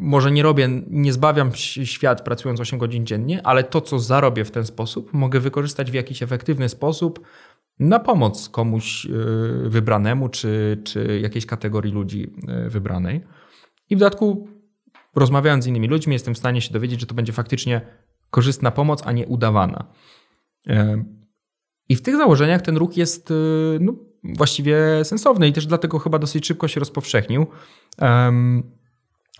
[0.00, 4.50] może nie robię, nie zbawiam świat pracując 8 godzin dziennie, ale to, co zarobię w
[4.50, 7.20] ten sposób, mogę wykorzystać w jakiś efektywny sposób
[7.78, 9.08] na pomoc komuś e,
[9.68, 13.20] wybranemu, czy, czy jakiejś kategorii ludzi e, wybranej.
[13.90, 14.48] I w dodatku,
[15.14, 17.80] rozmawiając z innymi ludźmi, jestem w stanie się dowiedzieć, że to będzie faktycznie
[18.30, 19.84] korzystna pomoc, a nie udawana.
[21.88, 23.32] I w tych założeniach ten ruch jest
[23.80, 27.46] no, właściwie sensowny i też dlatego chyba dosyć szybko się rozpowszechnił.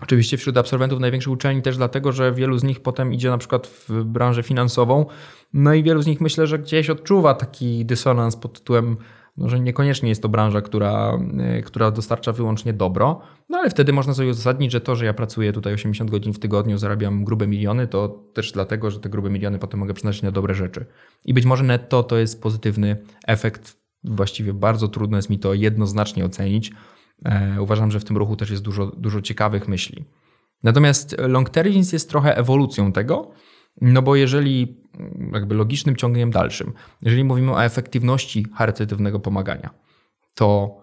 [0.03, 3.67] Oczywiście wśród absolwentów największych uczelni też dlatego, że wielu z nich potem idzie na przykład
[3.67, 5.07] w branżę finansową.
[5.53, 8.97] No i wielu z nich myślę, że gdzieś odczuwa taki dysonans pod tytułem
[9.37, 13.93] no, że niekoniecznie jest to branża, która, e, która dostarcza wyłącznie dobro, no ale wtedy
[13.93, 17.47] można sobie uzasadnić, że to, że ja pracuję tutaj 80 godzin w tygodniu, zarabiam grube
[17.47, 20.87] miliony, to też dlatego, że te grube miliony potem mogę przeznaczyć na dobre rzeczy.
[21.25, 23.77] I być może netto to jest pozytywny efekt.
[24.05, 26.73] Właściwie bardzo trudno jest mi to jednoznacznie ocenić.
[27.25, 30.05] E, uważam, że w tym ruchu też jest dużo, dużo ciekawych myśli.
[30.63, 33.31] Natomiast long termism jest trochę ewolucją tego,
[33.81, 34.81] no bo jeżeli,
[35.33, 39.71] jakby logicznym ciągiem dalszym, jeżeli mówimy o efektywności charytatywnego pomagania,
[40.35, 40.77] to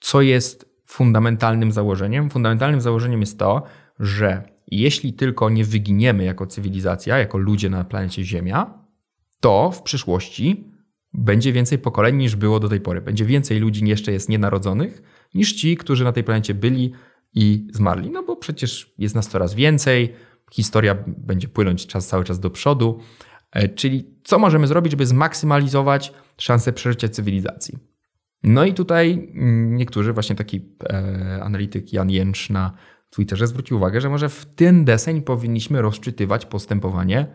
[0.00, 2.30] co jest fundamentalnym założeniem?
[2.30, 3.62] Fundamentalnym założeniem jest to,
[3.98, 8.84] że jeśli tylko nie wyginiemy jako cywilizacja, jako ludzie na planecie Ziemia,
[9.40, 10.72] to w przyszłości
[11.14, 13.00] będzie więcej pokoleń niż było do tej pory.
[13.00, 15.02] Będzie więcej ludzi jeszcze jest nienarodzonych
[15.34, 16.92] niż ci, którzy na tej planecie byli
[17.34, 18.10] i zmarli.
[18.10, 20.14] No bo przecież jest nas coraz więcej,
[20.52, 22.98] historia będzie płynąć czas, cały czas do przodu.
[23.52, 27.78] E, czyli co możemy zrobić, żeby zmaksymalizować szanse przeżycia cywilizacji?
[28.42, 32.72] No i tutaj mm, niektórzy, właśnie taki e, analityk Jan Jęcz na
[33.10, 37.26] Twitterze zwrócił uwagę, że może w ten deseń powinniśmy rozczytywać postępowanie,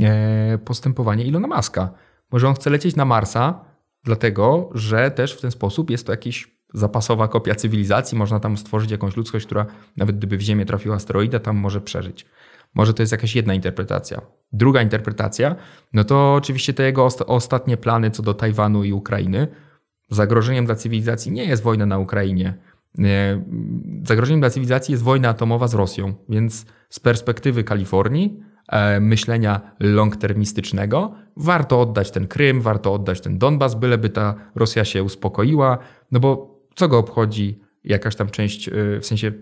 [0.00, 1.94] e, postępowanie Ilona Maska.
[2.32, 3.64] Może on chce lecieć na Marsa,
[4.04, 8.18] dlatego że też w ten sposób jest to jakiś zapasowa kopia cywilizacji.
[8.18, 12.26] Można tam stworzyć jakąś ludzkość, która nawet gdyby w Ziemię trafił asteroida, tam może przeżyć.
[12.74, 14.20] Może to jest jakaś jedna interpretacja.
[14.52, 15.56] Druga interpretacja,
[15.92, 19.48] no to oczywiście te jego ostatnie plany co do Tajwanu i Ukrainy.
[20.10, 22.54] Zagrożeniem dla cywilizacji nie jest wojna na Ukrainie.
[24.04, 31.12] Zagrożeniem dla cywilizacji jest wojna atomowa z Rosją, więc z perspektywy Kalifornii, e, myślenia long-termistycznego,
[31.36, 35.78] warto oddać ten Krym, warto oddać ten Donbas, byleby ta Rosja się uspokoiła,
[36.12, 39.32] no bo co go obchodzi jakaś tam część, y, w sensie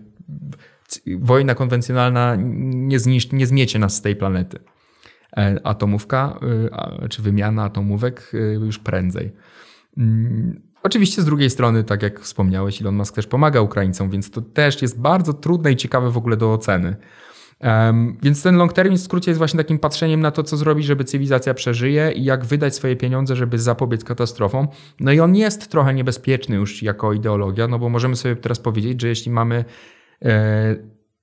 [1.19, 4.59] wojna konwencjonalna nie, zniszczy, nie zmiecie nas z tej planety.
[5.37, 6.39] E, atomówka,
[7.03, 9.31] y, czy wymiana atomówek y, już prędzej.
[9.97, 14.41] Mm, oczywiście z drugiej strony, tak jak wspomniałeś, Elon Musk też pomaga Ukraińcom, więc to
[14.41, 16.95] też jest bardzo trudne i ciekawe w ogóle do oceny.
[17.59, 20.85] Um, więc ten long term w skrócie jest właśnie takim patrzeniem na to, co zrobić,
[20.85, 24.67] żeby cywilizacja przeżyje i jak wydać swoje pieniądze, żeby zapobiec katastrofom.
[24.99, 29.01] No i on jest trochę niebezpieczny już jako ideologia, no bo możemy sobie teraz powiedzieć,
[29.01, 29.65] że jeśli mamy
[30.25, 30.75] e,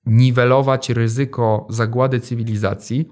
[0.06, 3.08] niwelować ryzyko zagłady cywilizacji,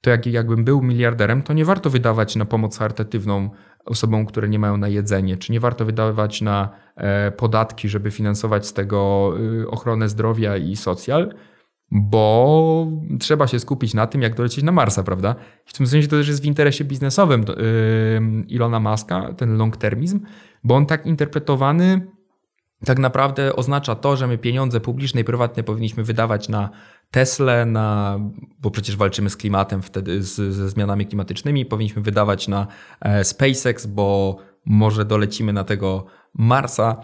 [0.00, 3.50] to jak, jakbym był miliarderem, to nie warto wydawać na pomoc charytatywną
[3.84, 8.66] osobom, które nie mają na jedzenie, czy nie warto wydawać na e, podatki, żeby finansować
[8.66, 11.34] z tego y, ochronę zdrowia i socjal,
[11.94, 12.86] bo
[13.20, 15.34] trzeba się skupić na tym, jak dolecieć na Marsa, prawda?
[15.64, 17.44] w tym sensie to też jest w interesie biznesowym
[18.48, 20.20] Ilona Maska, ten long-termizm,
[20.64, 22.06] bo on tak interpretowany
[22.84, 26.70] tak naprawdę oznacza to, że my pieniądze publiczne i prywatne powinniśmy wydawać na
[27.10, 28.18] Tesla, na,
[28.58, 32.66] bo przecież walczymy z klimatem wtedy, z, ze zmianami klimatycznymi, powinniśmy wydawać na
[33.00, 36.96] e, SpaceX, bo może dolecimy na tego Marsa,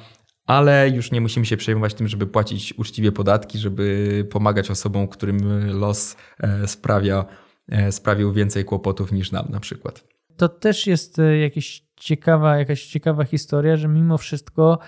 [0.49, 5.39] ale już nie musimy się przejmować tym, żeby płacić uczciwie podatki, żeby pomagać osobom, którym
[5.81, 7.25] los e, sprawia,
[7.69, 10.05] e, sprawił więcej kłopotów niż nam na przykład.
[10.37, 14.79] To też jest e, jakieś ciekawa, jakaś ciekawa historia, że mimo wszystko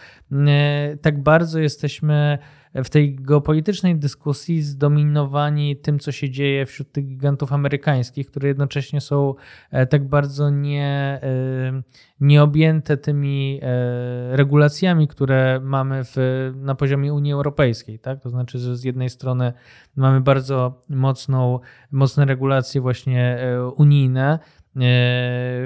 [1.02, 2.38] tak bardzo jesteśmy
[2.74, 9.00] w tej geopolitycznej dyskusji zdominowani tym, co się dzieje wśród tych gigantów amerykańskich, które jednocześnie
[9.00, 9.34] są
[9.70, 11.82] e, tak bardzo nie, e,
[12.20, 16.16] nieobjęte tymi e, regulacjami, które mamy w,
[16.56, 17.98] na poziomie Unii Europejskiej.
[17.98, 18.20] Tak?
[18.20, 19.52] To znaczy, że z jednej strony
[19.96, 23.38] mamy bardzo mocną, mocne regulacje właśnie
[23.76, 24.38] unijne,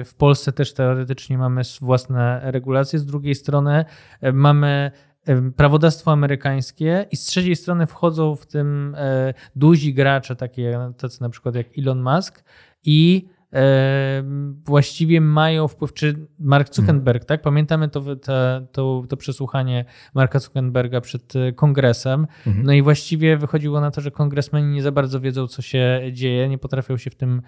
[0.05, 3.85] w Polsce też teoretycznie mamy własne regulacje, z drugiej strony
[4.33, 4.91] mamy
[5.55, 11.29] prawodawstwo amerykańskie i z trzeciej strony wchodzą w tym e, duzi gracze, takie tacy na
[11.29, 12.43] przykład jak Elon Musk
[12.83, 14.23] i e,
[14.65, 17.27] właściwie mają wpływ, czy Mark Zuckerberg, hmm.
[17.27, 17.41] tak?
[17.41, 18.15] Pamiętamy to,
[18.71, 22.27] to, to, przesłuchanie Marka Zuckerberga przed e, kongresem.
[22.43, 22.63] Hmm.
[22.63, 26.49] No i właściwie wychodziło na to, że kongresmeni nie za bardzo wiedzą, co się dzieje,
[26.49, 27.41] nie potrafią się w tym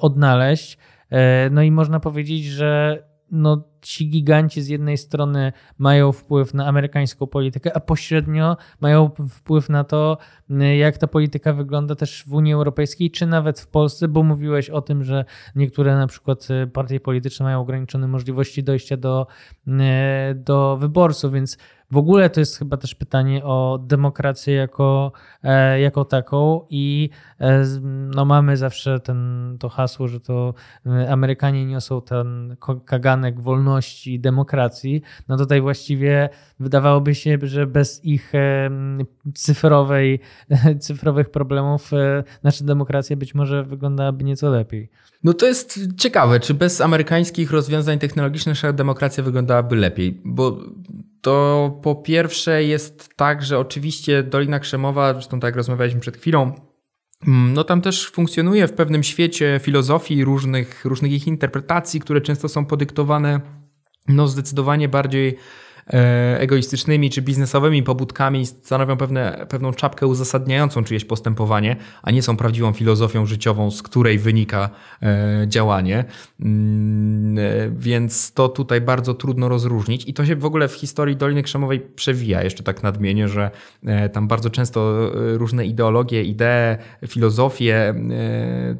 [0.00, 0.78] odnaleźć.
[1.50, 7.26] No i można powiedzieć, że no, ci giganci z jednej strony mają wpływ na amerykańską
[7.26, 10.18] politykę, a pośrednio mają wpływ na to,
[10.78, 14.82] jak ta polityka wygląda też w Unii Europejskiej, czy nawet w Polsce, bo mówiłeś o
[14.82, 19.26] tym, że niektóre na przykład partie polityczne mają ograniczone możliwości dojścia do,
[20.34, 21.58] do wyborców, więc
[21.90, 27.64] w ogóle to jest chyba też pytanie o demokrację jako, e, jako taką i e,
[28.14, 30.54] no mamy zawsze ten, to hasło, że to
[31.08, 33.73] Amerykanie niosą ten kaganek wolności
[34.06, 35.02] i demokracji.
[35.28, 36.28] No tutaj właściwie
[36.60, 38.32] wydawałoby się, że bez ich
[39.34, 40.20] cyfrowej,
[40.80, 41.90] cyfrowych problemów
[42.42, 44.90] nasza demokracja być może wyglądałaby nieco lepiej.
[45.24, 50.58] No to jest ciekawe, czy bez amerykańskich rozwiązań technologicznych nasza demokracja wyglądałaby lepiej, bo
[51.20, 56.52] to po pierwsze jest tak, że oczywiście Dolina Krzemowa, zresztą tak jak rozmawialiśmy przed chwilą,
[57.26, 62.48] mm, no tam też funkcjonuje w pewnym świecie filozofii, różnych, różnych ich interpretacji, które często
[62.48, 63.40] są podyktowane
[64.08, 65.38] no zdecydowanie bardziej
[66.38, 72.72] egoistycznymi czy biznesowymi pobudkami stanowią pewne, pewną czapkę uzasadniającą czyjeś postępowanie, a nie są prawdziwą
[72.72, 74.70] filozofią życiową, z której wynika
[75.02, 76.04] e, działanie.
[76.40, 77.36] Mm,
[77.76, 81.80] więc to tutaj bardzo trudno rozróżnić i to się w ogóle w historii Doliny Krzemowej
[81.80, 82.42] przewija.
[82.42, 83.50] Jeszcze tak nadmienię, że
[84.12, 87.94] tam bardzo często różne ideologie, idee, filozofie,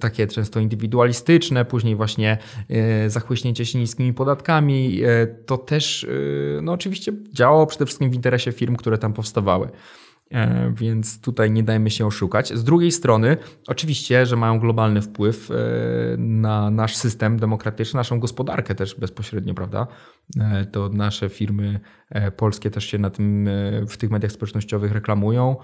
[0.01, 2.39] takie często indywidualistyczne, później właśnie
[3.07, 5.01] zachłyśnięcie się niskimi podatkami,
[5.47, 6.07] to też
[6.63, 6.94] no oczywiście
[7.33, 9.69] działało przede wszystkim w interesie firm, które tam powstawały.
[10.31, 12.53] E, więc tutaj nie dajmy się oszukać.
[12.53, 15.55] Z drugiej strony, oczywiście, że mają globalny wpływ e,
[16.19, 19.87] na nasz system demokratyczny, naszą gospodarkę też bezpośrednio, prawda?
[20.41, 21.81] E, to nasze firmy
[22.37, 23.49] polskie też się na tym,
[23.89, 25.57] w tych mediach społecznościowych reklamują,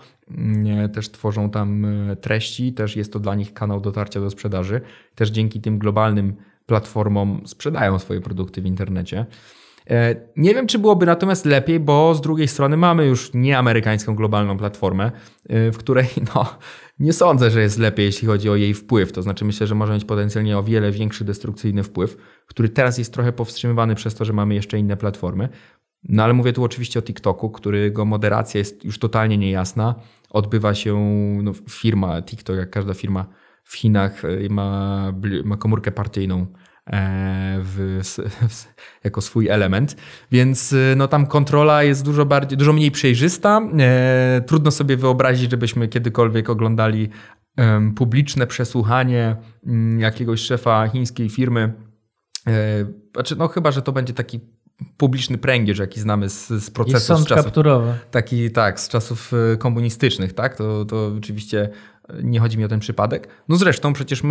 [0.92, 1.86] też tworzą tam
[2.20, 4.80] treści, też jest to dla nich kanał dotarcia do sprzedaży.
[5.14, 9.26] Też dzięki tym globalnym platformom sprzedają swoje produkty w internecie.
[9.90, 14.58] E, nie wiem, czy byłoby natomiast lepiej, bo z drugiej strony mamy już nieamerykańską globalną
[14.58, 15.12] platformę,
[15.48, 16.58] e, w której no,
[16.98, 19.12] nie sądzę, że jest lepiej, jeśli chodzi o jej wpływ.
[19.12, 23.12] To znaczy, myślę, że może mieć potencjalnie o wiele większy destrukcyjny wpływ, który teraz jest
[23.12, 25.48] trochę powstrzymywany przez to, że mamy jeszcze inne platformy.
[26.08, 29.94] No ale mówię tu oczywiście o TikToku, którego moderacja jest już totalnie niejasna.
[30.30, 30.94] Odbywa się
[31.42, 33.26] no, firma TikTok, jak każda firma
[33.64, 35.12] w Chinach, e, ma,
[35.44, 36.46] ma komórkę partyjną
[37.62, 38.00] w,
[38.48, 38.66] w,
[39.04, 39.96] jako swój element.
[40.32, 43.60] Więc e, no, tam kontrola jest dużo, bardziej, dużo mniej przejrzysta.
[43.78, 47.08] E, trudno sobie wyobrazić, żebyśmy kiedykolwiek oglądali
[47.56, 51.72] e, publiczne przesłuchanie mm, jakiegoś szefa chińskiej firmy.
[52.46, 54.40] E, znaczy, no chyba, że to będzie taki
[54.96, 57.02] publiczny pręgierz, jaki znamy z, z procesów.
[57.02, 57.94] sąd z czasów, kapturowy.
[58.10, 60.56] Taki, tak, z czasów e, komunistycznych, tak?
[60.56, 61.68] To, to oczywiście
[62.22, 63.28] nie chodzi mi o ten przypadek.
[63.48, 64.22] No zresztą przecież,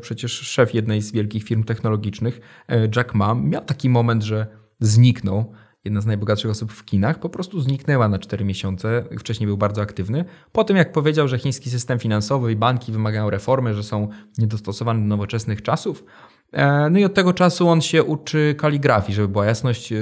[0.00, 4.46] przecież szef jednej z wielkich firm technologicznych, e, Jack Ma, miał taki moment, że
[4.80, 5.52] zniknął.
[5.84, 9.04] Jedna z najbogatszych osób w kinach po prostu zniknęła na 4 miesiące.
[9.18, 10.24] Wcześniej był bardzo aktywny.
[10.52, 15.00] Po tym, jak powiedział, że chiński system finansowy i banki wymagają reformy, że są niedostosowane
[15.00, 16.04] do nowoczesnych czasów.
[16.52, 19.96] E, no i od tego czasu on się uczy kaligrafii, żeby była jasność, e,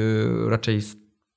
[0.48, 0.80] raczej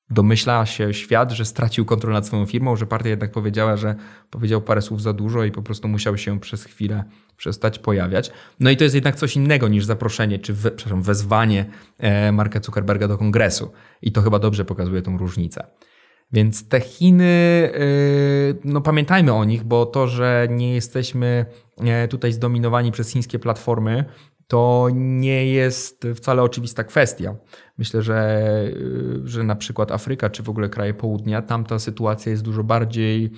[0.10, 3.96] domyśla się świat, że stracił kontrolę nad swoją firmą, że partia jednak powiedziała, że
[4.30, 7.04] powiedział parę słów za dużo i po prostu musiał się przez chwilę
[7.38, 8.32] przestać pojawiać.
[8.60, 11.66] No i to jest jednak coś innego niż zaproszenie, czy we, przepraszam, wezwanie
[11.98, 13.72] e, Marka Zuckerberga do kongresu.
[14.02, 15.68] I to chyba dobrze pokazuje tą różnicę.
[16.32, 17.24] Więc te Chiny,
[17.74, 17.80] e,
[18.64, 21.46] no pamiętajmy o nich, bo to, że nie jesteśmy
[21.78, 24.06] e, tutaj zdominowani przez chińskie platformy,
[24.50, 27.36] to nie jest wcale oczywista kwestia.
[27.78, 28.44] Myślę, że,
[29.24, 33.32] że na przykład Afryka, czy w ogóle kraje południa, tam ta sytuacja jest dużo bardziej,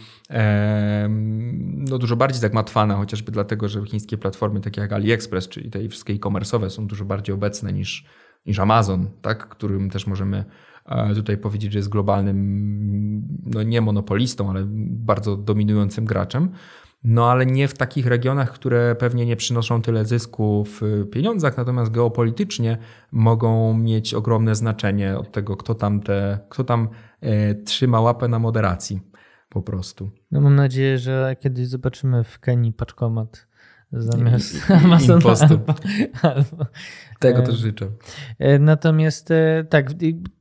[1.59, 6.13] no dużo bardziej zagmatwana, chociażby dlatego, że chińskie platformy takie jak AliExpress, czyli te wszystkie
[6.13, 8.05] e-commerce'owe są dużo bardziej obecne niż,
[8.45, 9.49] niż Amazon, tak?
[9.49, 10.45] którym też możemy
[10.85, 16.51] e, tutaj powiedzieć, że jest globalnym, no nie monopolistą, ale bardzo dominującym graczem.
[17.03, 21.91] No ale nie w takich regionach, które pewnie nie przynoszą tyle zysku w pieniądzach, natomiast
[21.91, 22.77] geopolitycznie
[23.11, 26.89] mogą mieć ogromne znaczenie od tego, kto tam, te, kto tam
[27.21, 28.99] e, trzyma łapę na moderacji
[29.49, 30.11] po prostu.
[30.31, 33.47] No mam nadzieję, że kiedyś zobaczymy w Kenii paczkomat
[33.93, 35.35] zamiast I, Amazona.
[35.49, 35.73] Albo,
[36.29, 36.65] albo,
[37.19, 37.87] tego e, też życzę.
[38.39, 39.89] E, natomiast e, tak,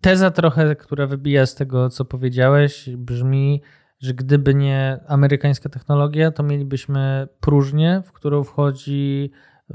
[0.01, 3.63] teza trochę, która wybija z tego, co powiedziałeś, brzmi,
[4.01, 9.31] że gdyby nie amerykańska technologia, to mielibyśmy próżnię, w którą wchodzi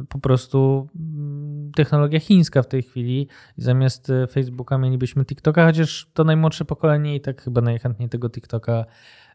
[0.10, 3.28] po prostu mm, technologia chińska w tej chwili.
[3.58, 8.86] Zamiast e, Facebooka mielibyśmy TikToka, chociaż to najmłodsze pokolenie i tak chyba najchętniej tego TikToka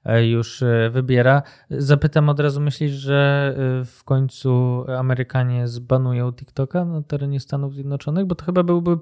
[0.05, 1.43] e, już e, wybiera.
[1.71, 8.27] Zapytam od razu, myślisz, że w końcu Amerykanie zbanują TikToka na terenie Stanów Zjednoczonych?
[8.27, 8.97] Bo to chyba byłby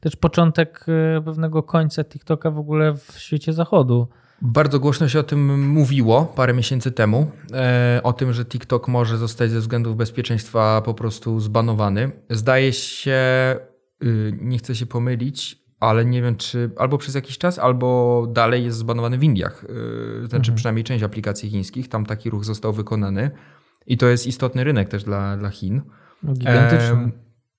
[0.00, 0.86] też początek
[1.24, 4.08] pewnego końca TikToka w ogóle w świecie zachodu.
[4.42, 9.18] Bardzo głośno się o tym mówiło parę miesięcy temu, e, o tym, że TikTok może
[9.18, 12.10] zostać ze względów bezpieczeństwa po prostu zbanowany.
[12.30, 13.20] Zdaje się,
[14.04, 18.64] y, nie chcę się pomylić, ale nie wiem, czy albo przez jakiś czas, albo dalej
[18.64, 19.64] jest zbanowany w Indiach.
[19.64, 19.66] Y,
[20.20, 20.54] znaczy, mhm.
[20.54, 23.30] przynajmniej część aplikacji chińskich, tam taki ruch został wykonany.
[23.86, 25.82] I to jest istotny rynek też dla, dla Chin.
[26.22, 27.12] No, gigantyczny.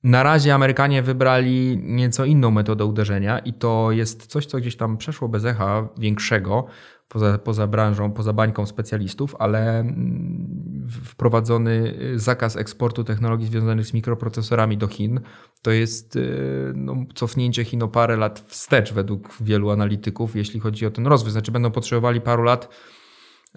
[0.04, 4.98] Na razie Amerykanie wybrali nieco inną metodę uderzenia i to jest coś, co gdzieś tam
[4.98, 6.66] przeszło bez echa większego,
[7.08, 14.78] poza, poza branżą, poza bańką specjalistów, ale mm, wprowadzony zakaz eksportu technologii związanych z mikroprocesorami
[14.78, 15.20] do Chin
[15.62, 20.86] to jest y, no, cofnięcie Chin o parę lat wstecz według wielu analityków, jeśli chodzi
[20.86, 21.32] o ten rozwój.
[21.32, 22.70] Znaczy będą potrzebowali paru lat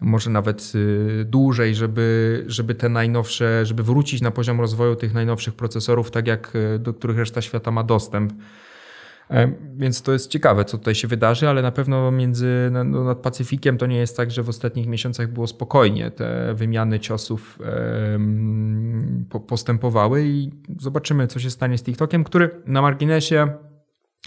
[0.00, 5.55] może nawet y, dłużej, żeby, żeby te najnowsze, żeby wrócić na poziom rozwoju tych najnowszych
[5.55, 8.33] procesorów, tak jak y, do których reszta świata ma dostęp.
[9.31, 13.18] E, więc to jest ciekawe, co tutaj się wydarzy, ale na pewno między no, nad
[13.18, 16.11] Pacyfikiem to nie jest tak, że w ostatnich miesiącach było spokojnie.
[16.11, 17.58] Te wymiany ciosów
[19.46, 23.48] postępowały i zobaczymy, co się stanie z TikTokiem, który na marginesie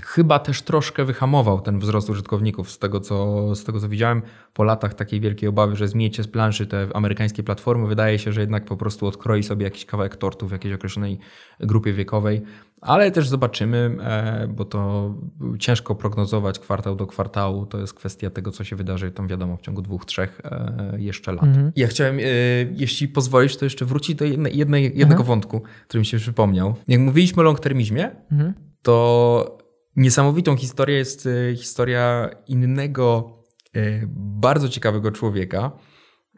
[0.01, 4.21] chyba też troszkę wyhamował ten wzrost użytkowników z tego, co, z tego, co widziałem.
[4.53, 8.41] Po latach takiej wielkiej obawy, że zmiecie z planszy te amerykańskie platformy, wydaje się, że
[8.41, 11.19] jednak po prostu odkroi sobie jakiś kawałek tortu w jakiejś określonej
[11.59, 12.41] grupie wiekowej.
[12.81, 15.13] Ale też zobaczymy, e, bo to
[15.59, 17.65] ciężko prognozować kwartał do kwartału.
[17.65, 21.31] To jest kwestia tego, co się wydarzy, tam wiadomo, w ciągu dwóch, trzech e, jeszcze
[21.31, 21.43] lat.
[21.43, 21.71] Mhm.
[21.75, 22.23] Ja chciałem, e,
[22.71, 25.23] jeśli pozwolisz, to jeszcze wrócić do jednej, jednego mhm.
[25.23, 26.75] wątku, który mi się przypomniał.
[26.87, 28.53] Jak mówiliśmy o long-termizmie, mhm.
[28.81, 29.62] to
[29.95, 33.37] Niesamowitą historią jest e, historia innego,
[33.75, 35.71] e, bardzo ciekawego człowieka.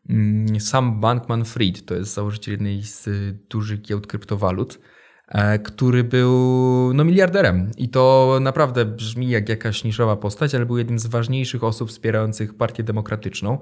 [0.10, 3.10] Mm, Sam Bankman-Fried, to jest założyciel jednej z
[3.50, 4.80] dużych giełd kryptowalut,
[5.28, 6.32] e, który był
[6.94, 7.72] no, miliarderem.
[7.78, 12.58] I to naprawdę brzmi jak jakaś niszowa postać, ale był jednym z ważniejszych osób wspierających
[12.58, 13.60] Partię Demokratyczną.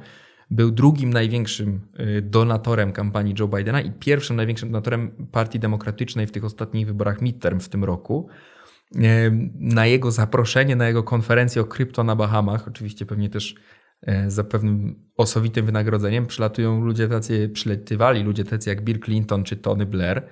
[0.52, 1.82] Był drugim największym
[2.22, 7.60] donatorem kampanii Joe Bidena i pierwszym największym donatorem Partii Demokratycznej w tych ostatnich wyborach midterm
[7.60, 8.30] w tym roku
[9.60, 13.56] na jego zaproszenie, na jego konferencję o krypto na Bahamach, oczywiście pewnie też
[14.02, 19.58] e, za pewnym osobitym wynagrodzeniem, przylatują ludzie tacy, przyletywali ludzie tacy jak Bill Clinton czy
[19.58, 20.28] Tony Blair.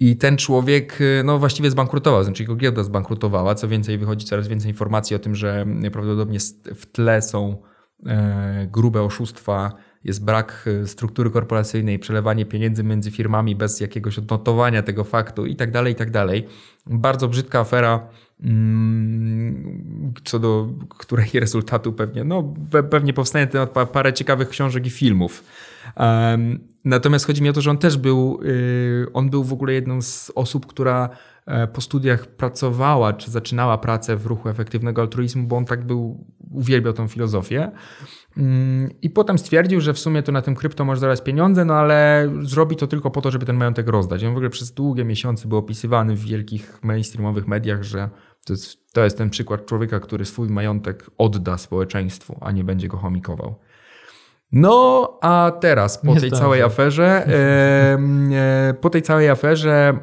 [0.00, 3.54] I ten człowiek e, no, właściwie zbankrutował, znaczy jego giełda zbankrutowała.
[3.54, 6.38] Co więcej, wychodzi coraz więcej informacji o tym, że prawdopodobnie
[6.74, 7.62] w tle są
[8.06, 9.72] e, grube oszustwa
[10.04, 15.56] jest brak e, struktury korporacyjnej, przelewanie pieniędzy między firmami bez jakiegoś odnotowania tego faktu i
[15.56, 16.46] tak dalej, i tak dalej.
[16.86, 18.08] Bardzo brzydka afera,
[18.40, 22.54] mm, co do której rezultatu pewnie, no
[22.90, 25.44] pewnie powstanie temat parę ciekawych książek i filmów.
[26.84, 30.02] Natomiast chodzi mi o to, że on też był, y, on był w ogóle jedną
[30.02, 31.08] z osób, która
[31.46, 36.24] e, po studiach pracowała, czy zaczynała pracę w ruchu efektywnego altruizmu, bo on tak był,
[36.50, 37.70] uwielbiał tą filozofię.
[38.36, 41.74] Mm, I potem stwierdził, że w sumie to na tym krypto może zaraz pieniądze, no
[41.74, 44.24] ale zrobi to tylko po to, żeby ten majątek rozdać.
[44.24, 48.10] On w ogóle przez długie miesiące był opisywany w wielkich mainstreamowych mediach, że
[48.46, 52.88] to jest, to jest ten przykład człowieka, który swój majątek odda społeczeństwu, a nie będzie
[52.88, 53.54] go chomikował.
[54.52, 59.98] No, a teraz po tej całej aferze, e, po tej całej aferze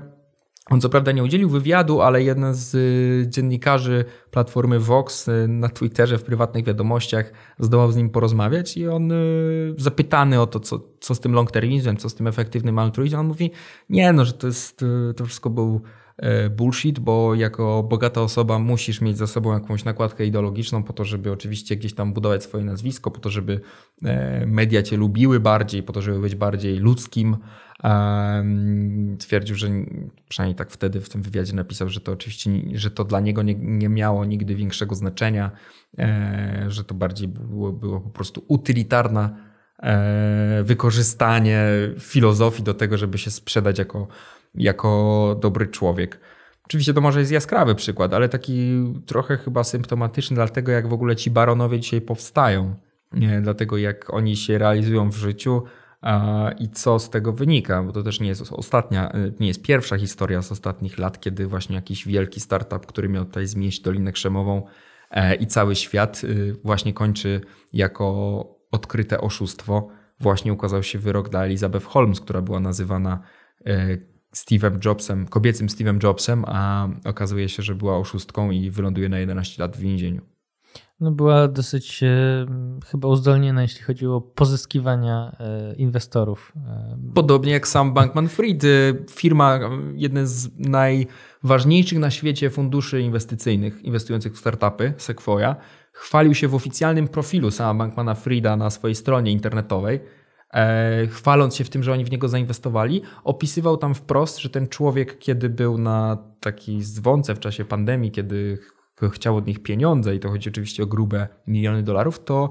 [0.69, 5.69] on co prawda nie udzielił wywiadu, ale jeden z y, dziennikarzy platformy Vox y, na
[5.69, 10.79] Twitterze w prywatnych wiadomościach zdołał z nim porozmawiać i on y, zapytany o to, co,
[10.99, 13.51] co z tym long termizmem, co z tym efektywnym altruizmem, on mówi,
[13.89, 15.81] nie no, że to jest, to wszystko był
[16.57, 21.31] bullshit, bo jako bogata osoba musisz mieć za sobą jakąś nakładkę ideologiczną po to, żeby
[21.31, 23.59] oczywiście gdzieś tam budować swoje nazwisko, po to, żeby
[24.03, 27.37] e, media cię lubiły bardziej, po to, żeby być bardziej ludzkim,
[29.19, 29.67] Twierdził, że
[30.29, 33.55] przynajmniej tak wtedy w tym wywiadzie napisał, że to oczywiście, że to dla niego nie,
[33.55, 35.51] nie miało nigdy większego znaczenia,
[35.99, 39.47] e, że to bardziej było, było po prostu utylitarne
[40.63, 41.67] wykorzystanie
[41.99, 44.07] filozofii do tego, żeby się sprzedać jako,
[44.55, 46.19] jako dobry człowiek.
[46.65, 51.15] Oczywiście to może jest jaskrawy przykład, ale taki trochę chyba symptomatyczny dlatego, jak w ogóle
[51.15, 52.75] ci baronowie dzisiaj powstają.
[53.41, 55.63] Dlatego jak oni się realizują w życiu,
[56.59, 59.97] i co z tego wynika, bo to też nie jest ostatnia, y, nie jest pierwsza
[59.97, 64.65] historia z ostatnich lat, kiedy właśnie jakiś wielki startup, który miał tutaj zmieść Dolinę Krzemową
[65.11, 67.41] e, i cały świat y, właśnie kończy
[67.73, 69.89] jako odkryte oszustwo.
[70.19, 73.21] Właśnie ukazał się wyrok dla Elizabeth Holmes, która była nazywana
[73.65, 73.97] e,
[74.35, 79.63] Steve'em Jobsem, kobiecym Steve'em Jobsem, a okazuje się, że była oszustką i wyląduje na 11
[79.63, 80.36] lat w więzieniu
[80.99, 82.45] no była dosyć e,
[82.85, 86.53] chyba uzdolniona, jeśli chodzi o pozyskiwania e, inwestorów.
[86.67, 88.63] E, Podobnie jak sam Bankman Fried,
[89.11, 89.59] firma,
[89.95, 95.55] jeden z najważniejszych na świecie funduszy inwestycyjnych inwestujących w startupy, Sequoia,
[95.93, 99.99] chwalił się w oficjalnym profilu sama Bankmana Frieda na swojej stronie internetowej,
[101.09, 105.19] chwaląc się w tym, że oni w niego zainwestowali, opisywał tam wprost, że ten człowiek,
[105.19, 108.57] kiedy był na takiej zwące w czasie pandemii, kiedy
[109.11, 112.49] chciał od nich pieniądze i to chodzi oczywiście o grube miliony dolarów, to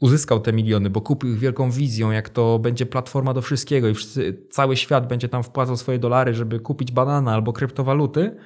[0.00, 3.94] uzyskał te miliony, bo kupił ich wielką wizją, jak to będzie platforma do wszystkiego i
[3.94, 8.36] wszyscy, cały świat będzie tam wpłacał swoje dolary, żeby kupić banana albo kryptowaluty.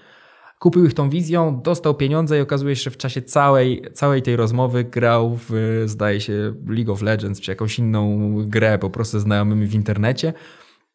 [0.58, 4.36] Kupił ich tą wizją, dostał pieniądze i okazuje się, że w czasie całej, całej tej
[4.36, 9.66] rozmowy grał w, zdaje się, League of Legends czy jakąś inną grę po prostu znajomymi
[9.66, 10.32] w internecie.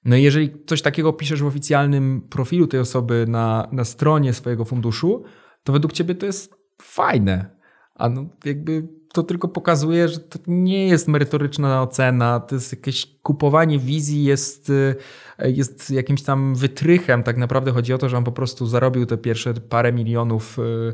[0.06, 4.66] No i jeżeli coś takiego piszesz w oficjalnym profilu tej osoby na, na stronie swojego
[4.66, 5.24] funduszu,
[5.66, 7.56] to według ciebie to jest fajne.
[7.96, 13.16] A no jakby to tylko pokazuje, że to nie jest merytoryczna ocena, to jest jakieś
[13.24, 14.96] kupowanie wizji, jest, y,
[15.40, 17.24] jest jakimś tam wytrychem.
[17.24, 20.94] Tak naprawdę chodzi o to, że on po prostu zarobił te pierwsze parę milionów y,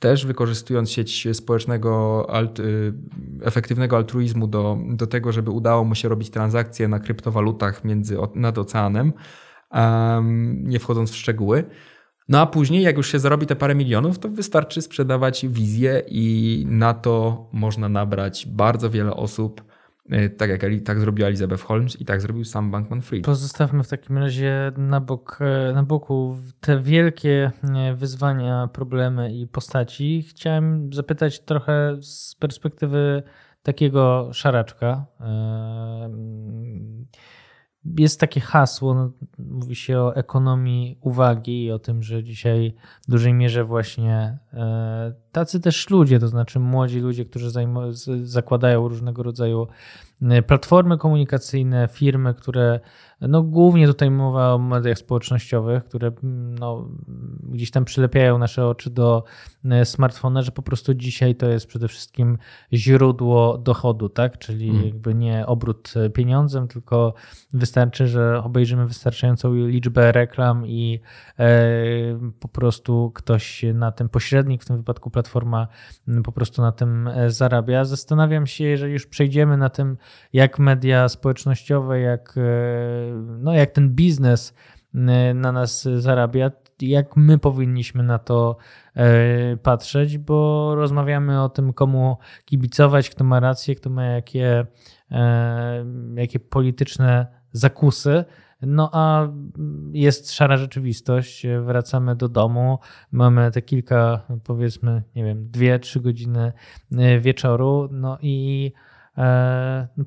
[0.00, 2.92] też wykorzystując sieć społecznego, alt, y,
[3.42, 8.58] efektywnego altruizmu do, do tego, żeby udało mu się robić transakcje na kryptowalutach między, nad
[8.58, 9.12] oceanem,
[9.70, 11.64] um, nie wchodząc w szczegóły.
[12.28, 16.64] No a później, jak już się zarobi te parę milionów, to wystarczy sprzedawać wizję i
[16.68, 19.64] na to można nabrać bardzo wiele osób,
[20.10, 23.24] e, tak jak tak zrobiła Elizabeth Holmes i tak zrobił sam Bankman-Fried.
[23.24, 29.46] Pozostawmy w takim razie na, bok, e, na boku te wielkie e, wyzwania, problemy i
[29.46, 30.22] postaci.
[30.22, 33.22] Chciałem zapytać trochę z perspektywy
[33.62, 35.06] takiego szaraczka
[37.84, 42.74] jest takie hasło, no, mówi się o ekonomii uwagi i o tym, że dzisiaj
[43.08, 47.50] w dużej mierze właśnie e, tacy też ludzie, to znaczy młodzi ludzie, którzy
[48.22, 49.66] zakładają różnego rodzaju
[50.46, 52.80] platformy komunikacyjne, firmy, które
[53.20, 56.12] no głównie tutaj mowa o mediach społecznościowych, które
[56.60, 56.88] no,
[57.42, 59.24] gdzieś tam przylepiają nasze oczy do
[59.64, 62.38] e, smartfona, że po prostu dzisiaj to jest przede wszystkim
[62.72, 64.38] źródło dochodu, tak?
[64.38, 64.84] Czyli mm.
[64.84, 67.14] jakby nie obrót pieniądzem, tylko
[67.52, 71.00] wystarczy, że obejrzymy wystarczającą liczbę reklam i
[71.38, 71.50] e,
[72.40, 75.68] po prostu ktoś na tym pośrednik, w tym wypadku platforma
[76.24, 77.84] po prostu na tym e, zarabia.
[77.84, 79.96] Zastanawiam się, jeżeli już przejdziemy na tym,
[80.32, 82.34] jak media społecznościowe, jak
[83.38, 84.54] no, jak ten biznes
[84.94, 86.50] y, na nas zarabia,
[86.82, 88.56] jak my powinniśmy na to
[88.94, 94.66] e, patrzeć, bo rozmawiamy o tym, komu kibicować, kto ma rację, kto ma jakie,
[95.10, 95.84] e,
[96.14, 98.24] jakie polityczne zakusy.
[98.62, 99.28] No a
[99.92, 102.78] jest szara rzeczywistość, wracamy do domu,
[103.12, 106.52] mamy te kilka, powiedzmy, nie wiem, dwie, trzy godziny
[106.98, 108.89] e, wieczoru, no i E,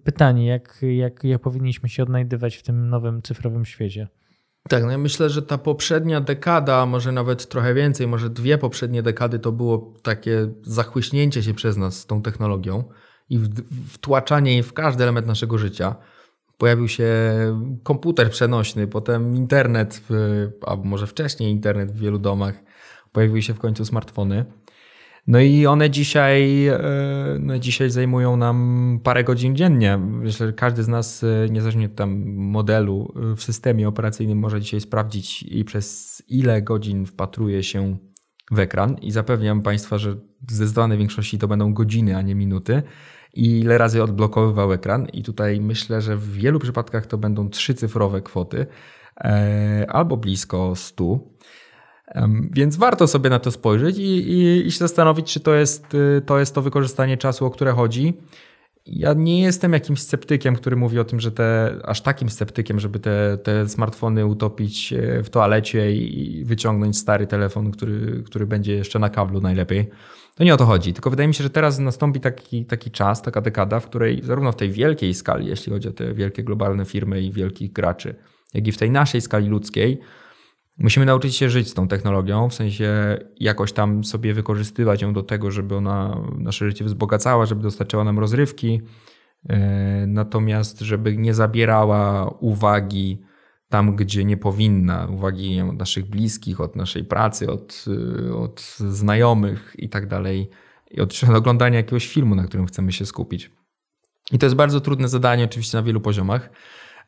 [0.04, 4.08] pytanie, jak, jak, jak powinniśmy się odnajdywać w tym nowym cyfrowym świecie?
[4.70, 9.04] Tak, no ja myślę, że ta poprzednia dekada, może nawet trochę więcej, może dwie poprzednie
[9.04, 12.84] dekady to było takie zachłyśnięcie się przez nas tą technologią
[13.30, 13.40] i
[13.88, 15.96] wtłaczanie jej w każdy element naszego życia.
[16.58, 17.10] Pojawił się
[17.84, 20.02] komputer przenośny, potem internet,
[20.62, 22.56] albo może wcześniej internet w wielu domach.
[23.12, 24.46] Pojawiły się w końcu smartfony.
[25.28, 26.80] No i one dzisiaj, e,
[27.40, 29.98] no dzisiaj zajmują nam parę godzin dziennie.
[29.98, 34.62] Myślę, że każdy z nas, e, niezależnie od tam modelu e, w systemie operacyjnym, może
[34.62, 37.98] dzisiaj sprawdzić i przez ile godzin wpatruje się
[38.52, 38.96] w ekran.
[39.02, 40.16] I zapewniam Państwa, że
[40.50, 42.84] zdecydowanej większości to będą godziny, a nie minuty.
[43.34, 45.08] I ile razy odblokowywał ekran.
[45.14, 48.66] I tutaj myślę, że w wielu przypadkach to będą trzycyfrowe kwoty
[49.88, 51.20] albo blisko 100.
[52.52, 56.22] Więc warto sobie na to spojrzeć i, i, i się zastanowić, czy to jest, y,
[56.26, 58.14] to jest to wykorzystanie czasu, o które chodzi.
[58.86, 63.00] Ja nie jestem jakimś sceptykiem, który mówi o tym, że te, aż takim sceptykiem, żeby
[63.00, 69.00] te, te smartfony utopić e, w toalecie i wyciągnąć stary telefon, który, który będzie jeszcze
[69.00, 69.90] na kablu najlepiej.
[70.36, 70.94] To nie o to chodzi.
[70.94, 74.52] Tylko wydaje mi się, że teraz nastąpi taki, taki czas, taka dekada, w której zarówno
[74.52, 78.16] w tej wielkiej skali, jeśli chodzi o te wielkie globalne firmy i wielkich graczy,
[78.54, 80.00] jak i w tej naszej skali ludzkiej,
[80.78, 85.24] Musimy nauczyć się żyć z tą technologią, w sensie jakoś tam sobie wykorzystywać ją do
[85.24, 88.82] tego, żeby ona nasze życie wzbogacała, żeby dostarczała nam rozrywki,
[89.50, 93.22] e, natomiast żeby nie zabierała uwagi
[93.70, 97.86] tam, gdzie nie powinna, uwagi od naszych bliskich, od naszej pracy, od,
[98.36, 100.50] od znajomych i tak dalej,
[100.92, 103.52] i od oglądania jakiegoś filmu, na którym chcemy się skupić.
[104.32, 106.50] I to jest bardzo trudne zadanie, oczywiście na wielu poziomach,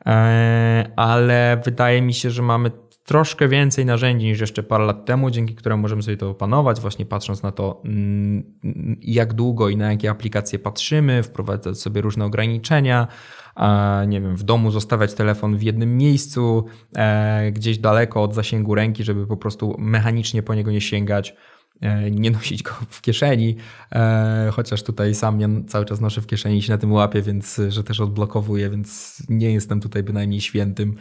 [0.06, 2.70] e, ale wydaje mi się, że mamy
[3.06, 7.06] troszkę więcej narzędzi niż jeszcze parę lat temu, dzięki któremu możemy sobie to opanować, właśnie
[7.06, 8.58] patrząc na to, mm,
[9.02, 13.08] jak długo i na jakie aplikacje patrzymy, wprowadzać sobie różne ograniczenia,
[14.06, 16.64] nie wiem, w domu zostawiać telefon w jednym miejscu,
[16.96, 21.34] e, gdzieś daleko od zasięgu ręki, żeby po prostu mechanicznie po niego nie sięgać
[21.80, 23.56] e, nie nosić go w kieszeni,
[23.92, 27.22] e, chociaż tutaj sam ja cały czas noszę w kieszeni i się na tym łapię,
[27.22, 30.96] więc że też odblokowuję, więc nie jestem tutaj bynajmniej świętym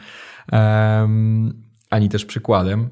[1.89, 2.89] ani też przykładem.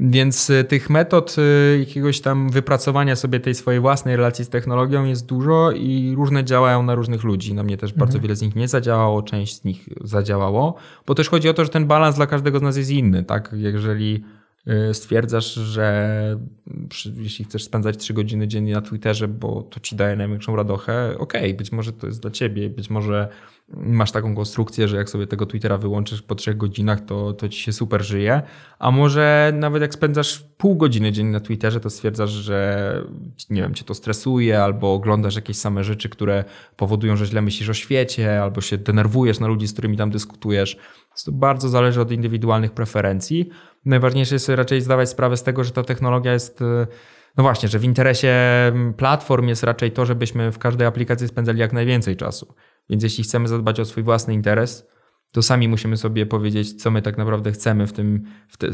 [0.00, 5.04] Więc y, tych metod y, jakiegoś tam wypracowania sobie tej swojej własnej relacji z technologią
[5.04, 7.54] jest dużo i różne działają na różnych ludzi.
[7.54, 7.98] Na mnie też mhm.
[7.98, 10.74] bardzo wiele z nich nie zadziałało, część z nich zadziałało,
[11.06, 13.24] bo też chodzi o to, że ten balans dla każdego z nas jest inny.
[13.24, 13.50] Tak?
[13.56, 14.24] Jeżeli
[14.92, 16.38] stwierdzasz, że
[17.16, 21.42] jeśli chcesz spędzać 3 godziny dziennie na Twitterze, bo to ci daje największą radochę, okej,
[21.42, 23.28] okay, być może to jest dla ciebie, być może
[23.72, 27.60] masz taką konstrukcję, że jak sobie tego Twittera wyłączysz po trzech godzinach, to, to ci
[27.60, 28.42] się super żyje.
[28.78, 33.02] A może nawet jak spędzasz pół godziny dziennie na Twitterze, to stwierdzasz, że
[33.50, 36.44] nie wiem, cię to stresuje, albo oglądasz jakieś same rzeczy, które
[36.76, 40.76] powodują, że źle myślisz o świecie, albo się denerwujesz na ludzi, z którymi tam dyskutujesz.
[41.24, 43.48] To bardzo zależy od indywidualnych preferencji.
[43.84, 46.60] Najważniejsze jest raczej zdawać sprawę z tego, że ta technologia jest
[47.36, 48.34] No właśnie, że w interesie
[48.96, 52.54] platform jest raczej to, żebyśmy w każdej aplikacji spędzali jak najwięcej czasu.
[52.90, 54.86] Więc jeśli chcemy zadbać o swój własny interes,
[55.32, 58.68] to sami musimy sobie powiedzieć, co my tak naprawdę chcemy w tym, w te,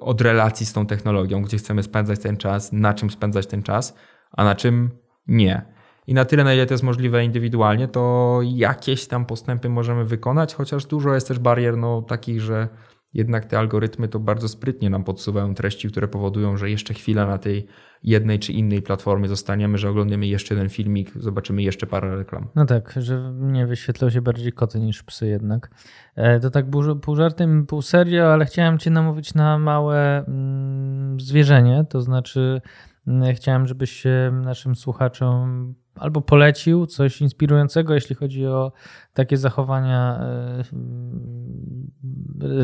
[0.00, 3.94] od relacji z tą technologią, gdzie chcemy spędzać ten czas, na czym spędzać ten czas,
[4.32, 4.90] a na czym
[5.26, 5.62] nie.
[6.06, 10.54] I na tyle, na ile to jest możliwe indywidualnie, to jakieś tam postępy możemy wykonać,
[10.54, 12.68] chociaż dużo jest też barier no, takich, że
[13.14, 17.38] jednak te algorytmy to bardzo sprytnie nam podsuwają treści, które powodują, że jeszcze chwila na
[17.38, 17.66] tej
[18.02, 22.48] jednej czy innej platformie zostaniemy, że oglądamy jeszcze jeden filmik, zobaczymy jeszcze parę reklam.
[22.54, 25.70] No tak, że nie wyświetlą się bardziej koty niż psy jednak.
[26.16, 26.66] E, to tak
[27.02, 32.60] pół żartem, pół serio, ale chciałem cię namówić na małe mm, zwierzenie, to znaczy
[33.06, 38.72] mm, chciałem, żebyś naszym słuchaczom albo polecił coś inspirującego, jeśli chodzi o
[39.14, 40.64] takie zachowania e,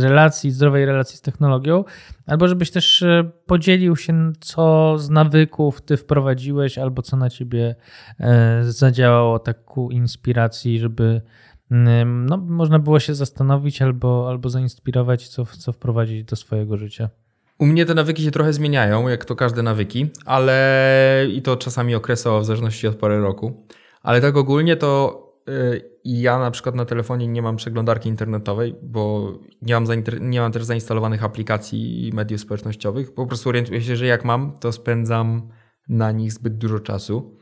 [0.00, 1.84] relacji, zdrowej relacji z technologią,
[2.26, 7.74] albo żebyś też e, podzielił się, co z nawyków ty wprowadziłeś, albo co na ciebie
[8.20, 11.22] e, zadziałało tak ku inspiracji, żeby
[11.70, 17.10] mm, no, można było się zastanowić albo, albo zainspirować, co, co wprowadzić do swojego życia.
[17.58, 21.94] U mnie te nawyki się trochę zmieniają, jak to każde nawyki, ale i to czasami
[21.94, 23.66] okresowo, w zależności od pory roku.
[24.02, 29.32] Ale tak ogólnie to y, ja na przykład na telefonie nie mam przeglądarki internetowej, bo
[29.62, 29.86] nie mam,
[30.20, 33.14] nie mam też zainstalowanych aplikacji mediów społecznościowych.
[33.14, 35.48] Po prostu orientuję się, że jak mam, to spędzam
[35.88, 37.36] na nich zbyt dużo czasu.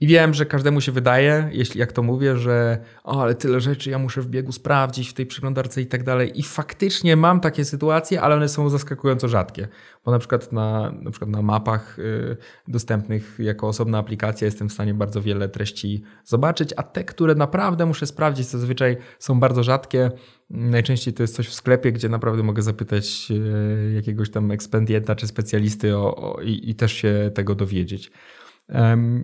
[0.00, 3.90] I wiem, że każdemu się wydaje, jeśli jak to mówię, że o, ale tyle rzeczy
[3.90, 6.40] ja muszę w biegu sprawdzić w tej przeglądarce i tak dalej.
[6.40, 9.68] I faktycznie mam takie sytuacje, ale one są zaskakująco rzadkie.
[10.04, 12.36] Bo na przykład na, na, przykład na mapach y,
[12.68, 17.86] dostępnych jako osobna aplikacja jestem w stanie bardzo wiele treści zobaczyć, a te, które naprawdę
[17.86, 20.10] muszę sprawdzić, zazwyczaj są bardzo rzadkie.
[20.50, 25.26] Najczęściej to jest coś w sklepie, gdzie naprawdę mogę zapytać y, jakiegoś tam ekspendienta czy
[25.26, 28.12] specjalisty o, o i, i też się tego dowiedzieć.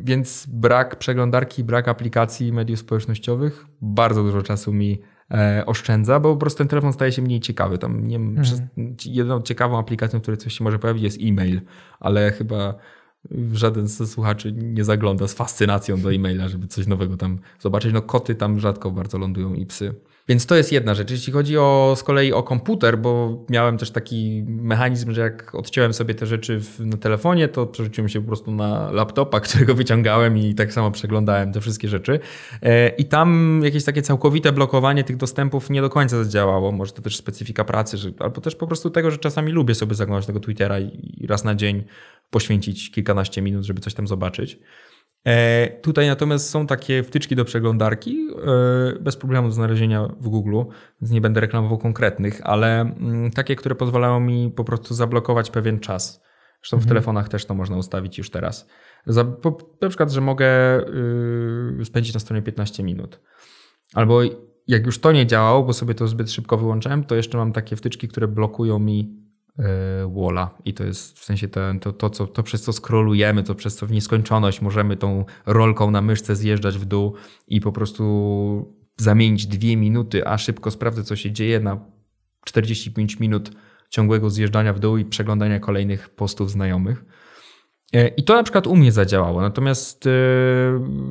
[0.04, 6.40] Więc brak przeglądarki, brak aplikacji mediów społecznościowych bardzo dużo czasu mi e, oszczędza, bo po
[6.40, 7.78] prostu ten telefon staje się mniej ciekawy.
[7.78, 8.68] Tam nie, mhm.
[9.04, 11.60] jedną ciekawą aplikacją, w której coś się może pojawić, jest e-mail,
[12.00, 12.74] ale chyba
[13.52, 17.92] żaden z słuchaczy nie zagląda z fascynacją do e-maila, żeby coś nowego tam zobaczyć.
[17.92, 19.94] No koty tam rzadko bardzo lądują i psy.
[20.28, 21.10] Więc to jest jedna rzecz.
[21.10, 25.94] Jeśli chodzi o, z kolei o komputer, bo miałem też taki mechanizm, że jak odciąłem
[25.94, 30.38] sobie te rzeczy w, na telefonie, to przerzuciłem się po prostu na laptopa, którego wyciągałem
[30.38, 32.20] i tak samo przeglądałem te wszystkie rzeczy.
[32.62, 36.72] E, I tam jakieś takie całkowite blokowanie tych dostępów nie do końca zadziałało.
[36.72, 39.94] Może to też specyfika pracy, że, albo też po prostu tego, że czasami lubię sobie
[39.94, 41.84] zaglądać tego Twittera i, i raz na dzień
[42.30, 44.58] poświęcić kilkanaście minut, żeby coś tam zobaczyć.
[45.26, 50.62] E, tutaj natomiast są takie wtyczki do przeglądarki e, bez problemu do znalezienia w Google,
[51.00, 55.80] więc nie będę reklamował konkretnych, ale mm, takie, które pozwalają mi po prostu zablokować pewien
[55.80, 56.22] czas.
[56.60, 56.86] Zresztą mhm.
[56.86, 58.66] w telefonach też to można ustawić już teraz.
[59.80, 60.46] na przykład, że mogę
[61.80, 63.20] y, spędzić na stronie 15 minut.
[63.94, 64.20] Albo
[64.66, 67.76] jak już to nie działało, bo sobie to zbyt szybko wyłączałem, to jeszcze mam takie
[67.76, 69.25] wtyczki, które blokują mi
[70.08, 73.54] walla i to jest w sensie to, to, to, co, to przez co scrollujemy, to
[73.54, 77.14] przez co w nieskończoność możemy tą rolką na myszce zjeżdżać w dół
[77.48, 81.80] i po prostu zamienić dwie minuty, a szybko sprawdzę, co się dzieje na
[82.44, 83.50] 45 minut
[83.90, 87.04] ciągłego zjeżdżania w dół i przeglądania kolejnych postów znajomych.
[87.92, 90.10] E, I to na przykład u mnie zadziałało, natomiast, e,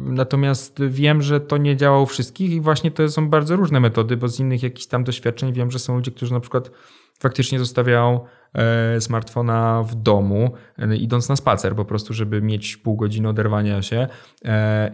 [0.06, 4.18] natomiast wiem, że to nie działa u wszystkich i właśnie to są bardzo różne metody,
[4.18, 6.72] bo z innych jakichś tam doświadczeń wiem, że są ludzie, którzy na przykład
[7.20, 8.20] faktycznie zostawiają
[8.54, 10.52] e, smartfona w domu,
[11.00, 14.08] idąc na spacer, po prostu, żeby mieć pół godziny oderwania się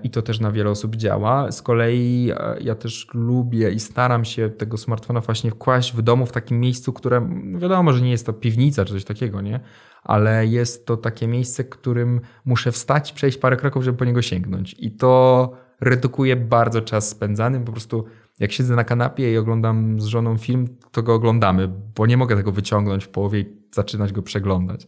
[0.03, 1.51] i to też na wiele osób działa.
[1.51, 6.31] Z kolei ja też lubię i staram się tego smartfona właśnie wkłaść w domu w
[6.31, 9.59] takim miejscu, które no wiadomo, że nie jest to piwnica czy coś takiego, nie?
[10.01, 14.75] Ale jest to takie miejsce, którym muszę wstać, przejść parę kroków, żeby po niego sięgnąć.
[14.79, 18.05] I to redukuje bardzo czas spędzany, po prostu
[18.39, 22.35] jak siedzę na kanapie i oglądam z żoną film, to go oglądamy, bo nie mogę
[22.35, 24.87] tego wyciągnąć w połowie i zaczynać go przeglądać.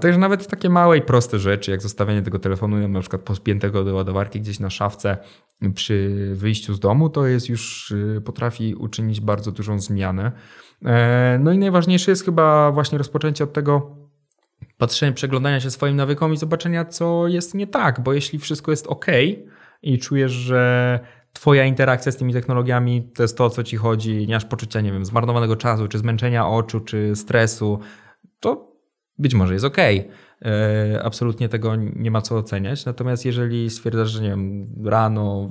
[0.00, 3.94] Także nawet takie małe i proste rzeczy, jak zostawianie tego telefonu na przykład pospiętego do
[3.94, 5.16] ładowarki gdzieś na szafce
[5.74, 10.32] przy wyjściu z domu, to jest już y, potrafi uczynić bardzo dużą zmianę.
[10.84, 13.96] E, no i najważniejsze jest chyba właśnie rozpoczęcie od tego
[14.78, 18.86] patrzenia, przeglądania się swoim nawykom i zobaczenia, co jest nie tak, bo jeśli wszystko jest
[18.86, 19.06] ok
[19.82, 21.00] i czujesz, że
[21.34, 24.80] Twoja interakcja z tymi technologiami to jest to, o co ci chodzi, nie masz poczucia,
[24.80, 27.78] nie wiem, zmarnowanego czasu, czy zmęczenia oczu, czy stresu,
[28.40, 28.73] to
[29.18, 29.76] być może jest ok.
[30.44, 32.84] E, absolutnie tego nie ma co oceniać.
[32.84, 35.50] Natomiast jeżeli stwierdzasz, że nie wiem, rano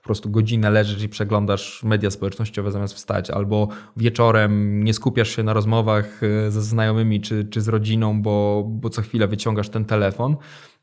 [0.00, 5.42] po prostu godzinę leżysz i przeglądasz media społecznościowe zamiast wstać, albo wieczorem nie skupiasz się
[5.42, 9.84] na rozmowach e, ze znajomymi czy, czy z rodziną, bo, bo co chwilę wyciągasz ten
[9.84, 10.36] telefon,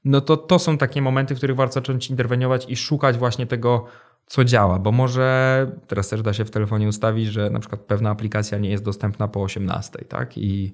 [0.05, 3.85] no to to są takie momenty, w których warto zacząć interweniować i szukać właśnie tego,
[4.25, 8.09] co działa, bo może teraz też da się w telefonie ustawić, że na przykład pewna
[8.09, 10.37] aplikacja nie jest dostępna po 18, tak?
[10.37, 10.73] I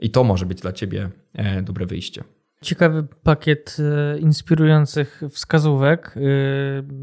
[0.00, 2.24] i to może być dla ciebie e, dobre wyjście.
[2.62, 6.14] Ciekawy pakiet e, inspirujących wskazówek.
[6.16, 6.20] E,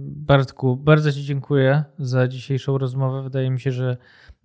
[0.10, 3.24] Bartku, bardzo Ci dziękuję za dzisiejszą rozmowę.
[3.24, 3.98] Wydaje mi się, że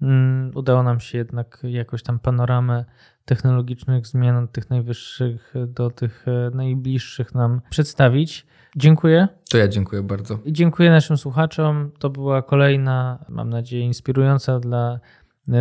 [0.02, 2.84] mm, udało nam się jednak jakoś tam panoramę
[3.24, 8.46] technologicznych zmian od tych najwyższych do tych najbliższych nam przedstawić.
[8.76, 9.28] Dziękuję.
[9.50, 10.38] To ja dziękuję bardzo.
[10.44, 11.90] I dziękuję naszym słuchaczom.
[11.98, 15.00] To była kolejna, mam nadzieję, inspirująca dla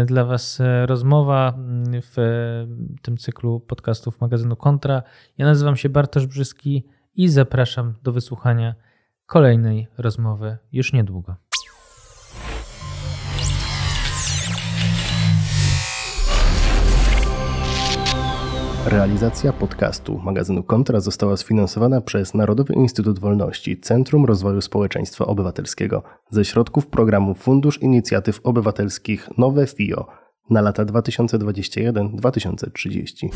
[0.06, 1.54] dla Was e, rozmowa
[2.02, 2.68] w e,
[3.02, 5.04] tym cyklu podcastów magazynu Kontra.
[5.38, 8.76] Ja nazywam się Bartosz Brzyski i zapraszam do wysłuchania
[9.26, 11.36] kolejnej rozmowy już niedługo.
[18.86, 26.46] Realizacja podcastu magazynu Kontra została sfinansowana przez Narodowy Instytut Wolności Centrum Rozwoju Społeczeństwa Obywatelskiego ze
[26.46, 30.08] środków programu Fundusz Inicjatyw Obywatelskich Nowe FIO
[30.50, 33.30] na lata 2021-2030.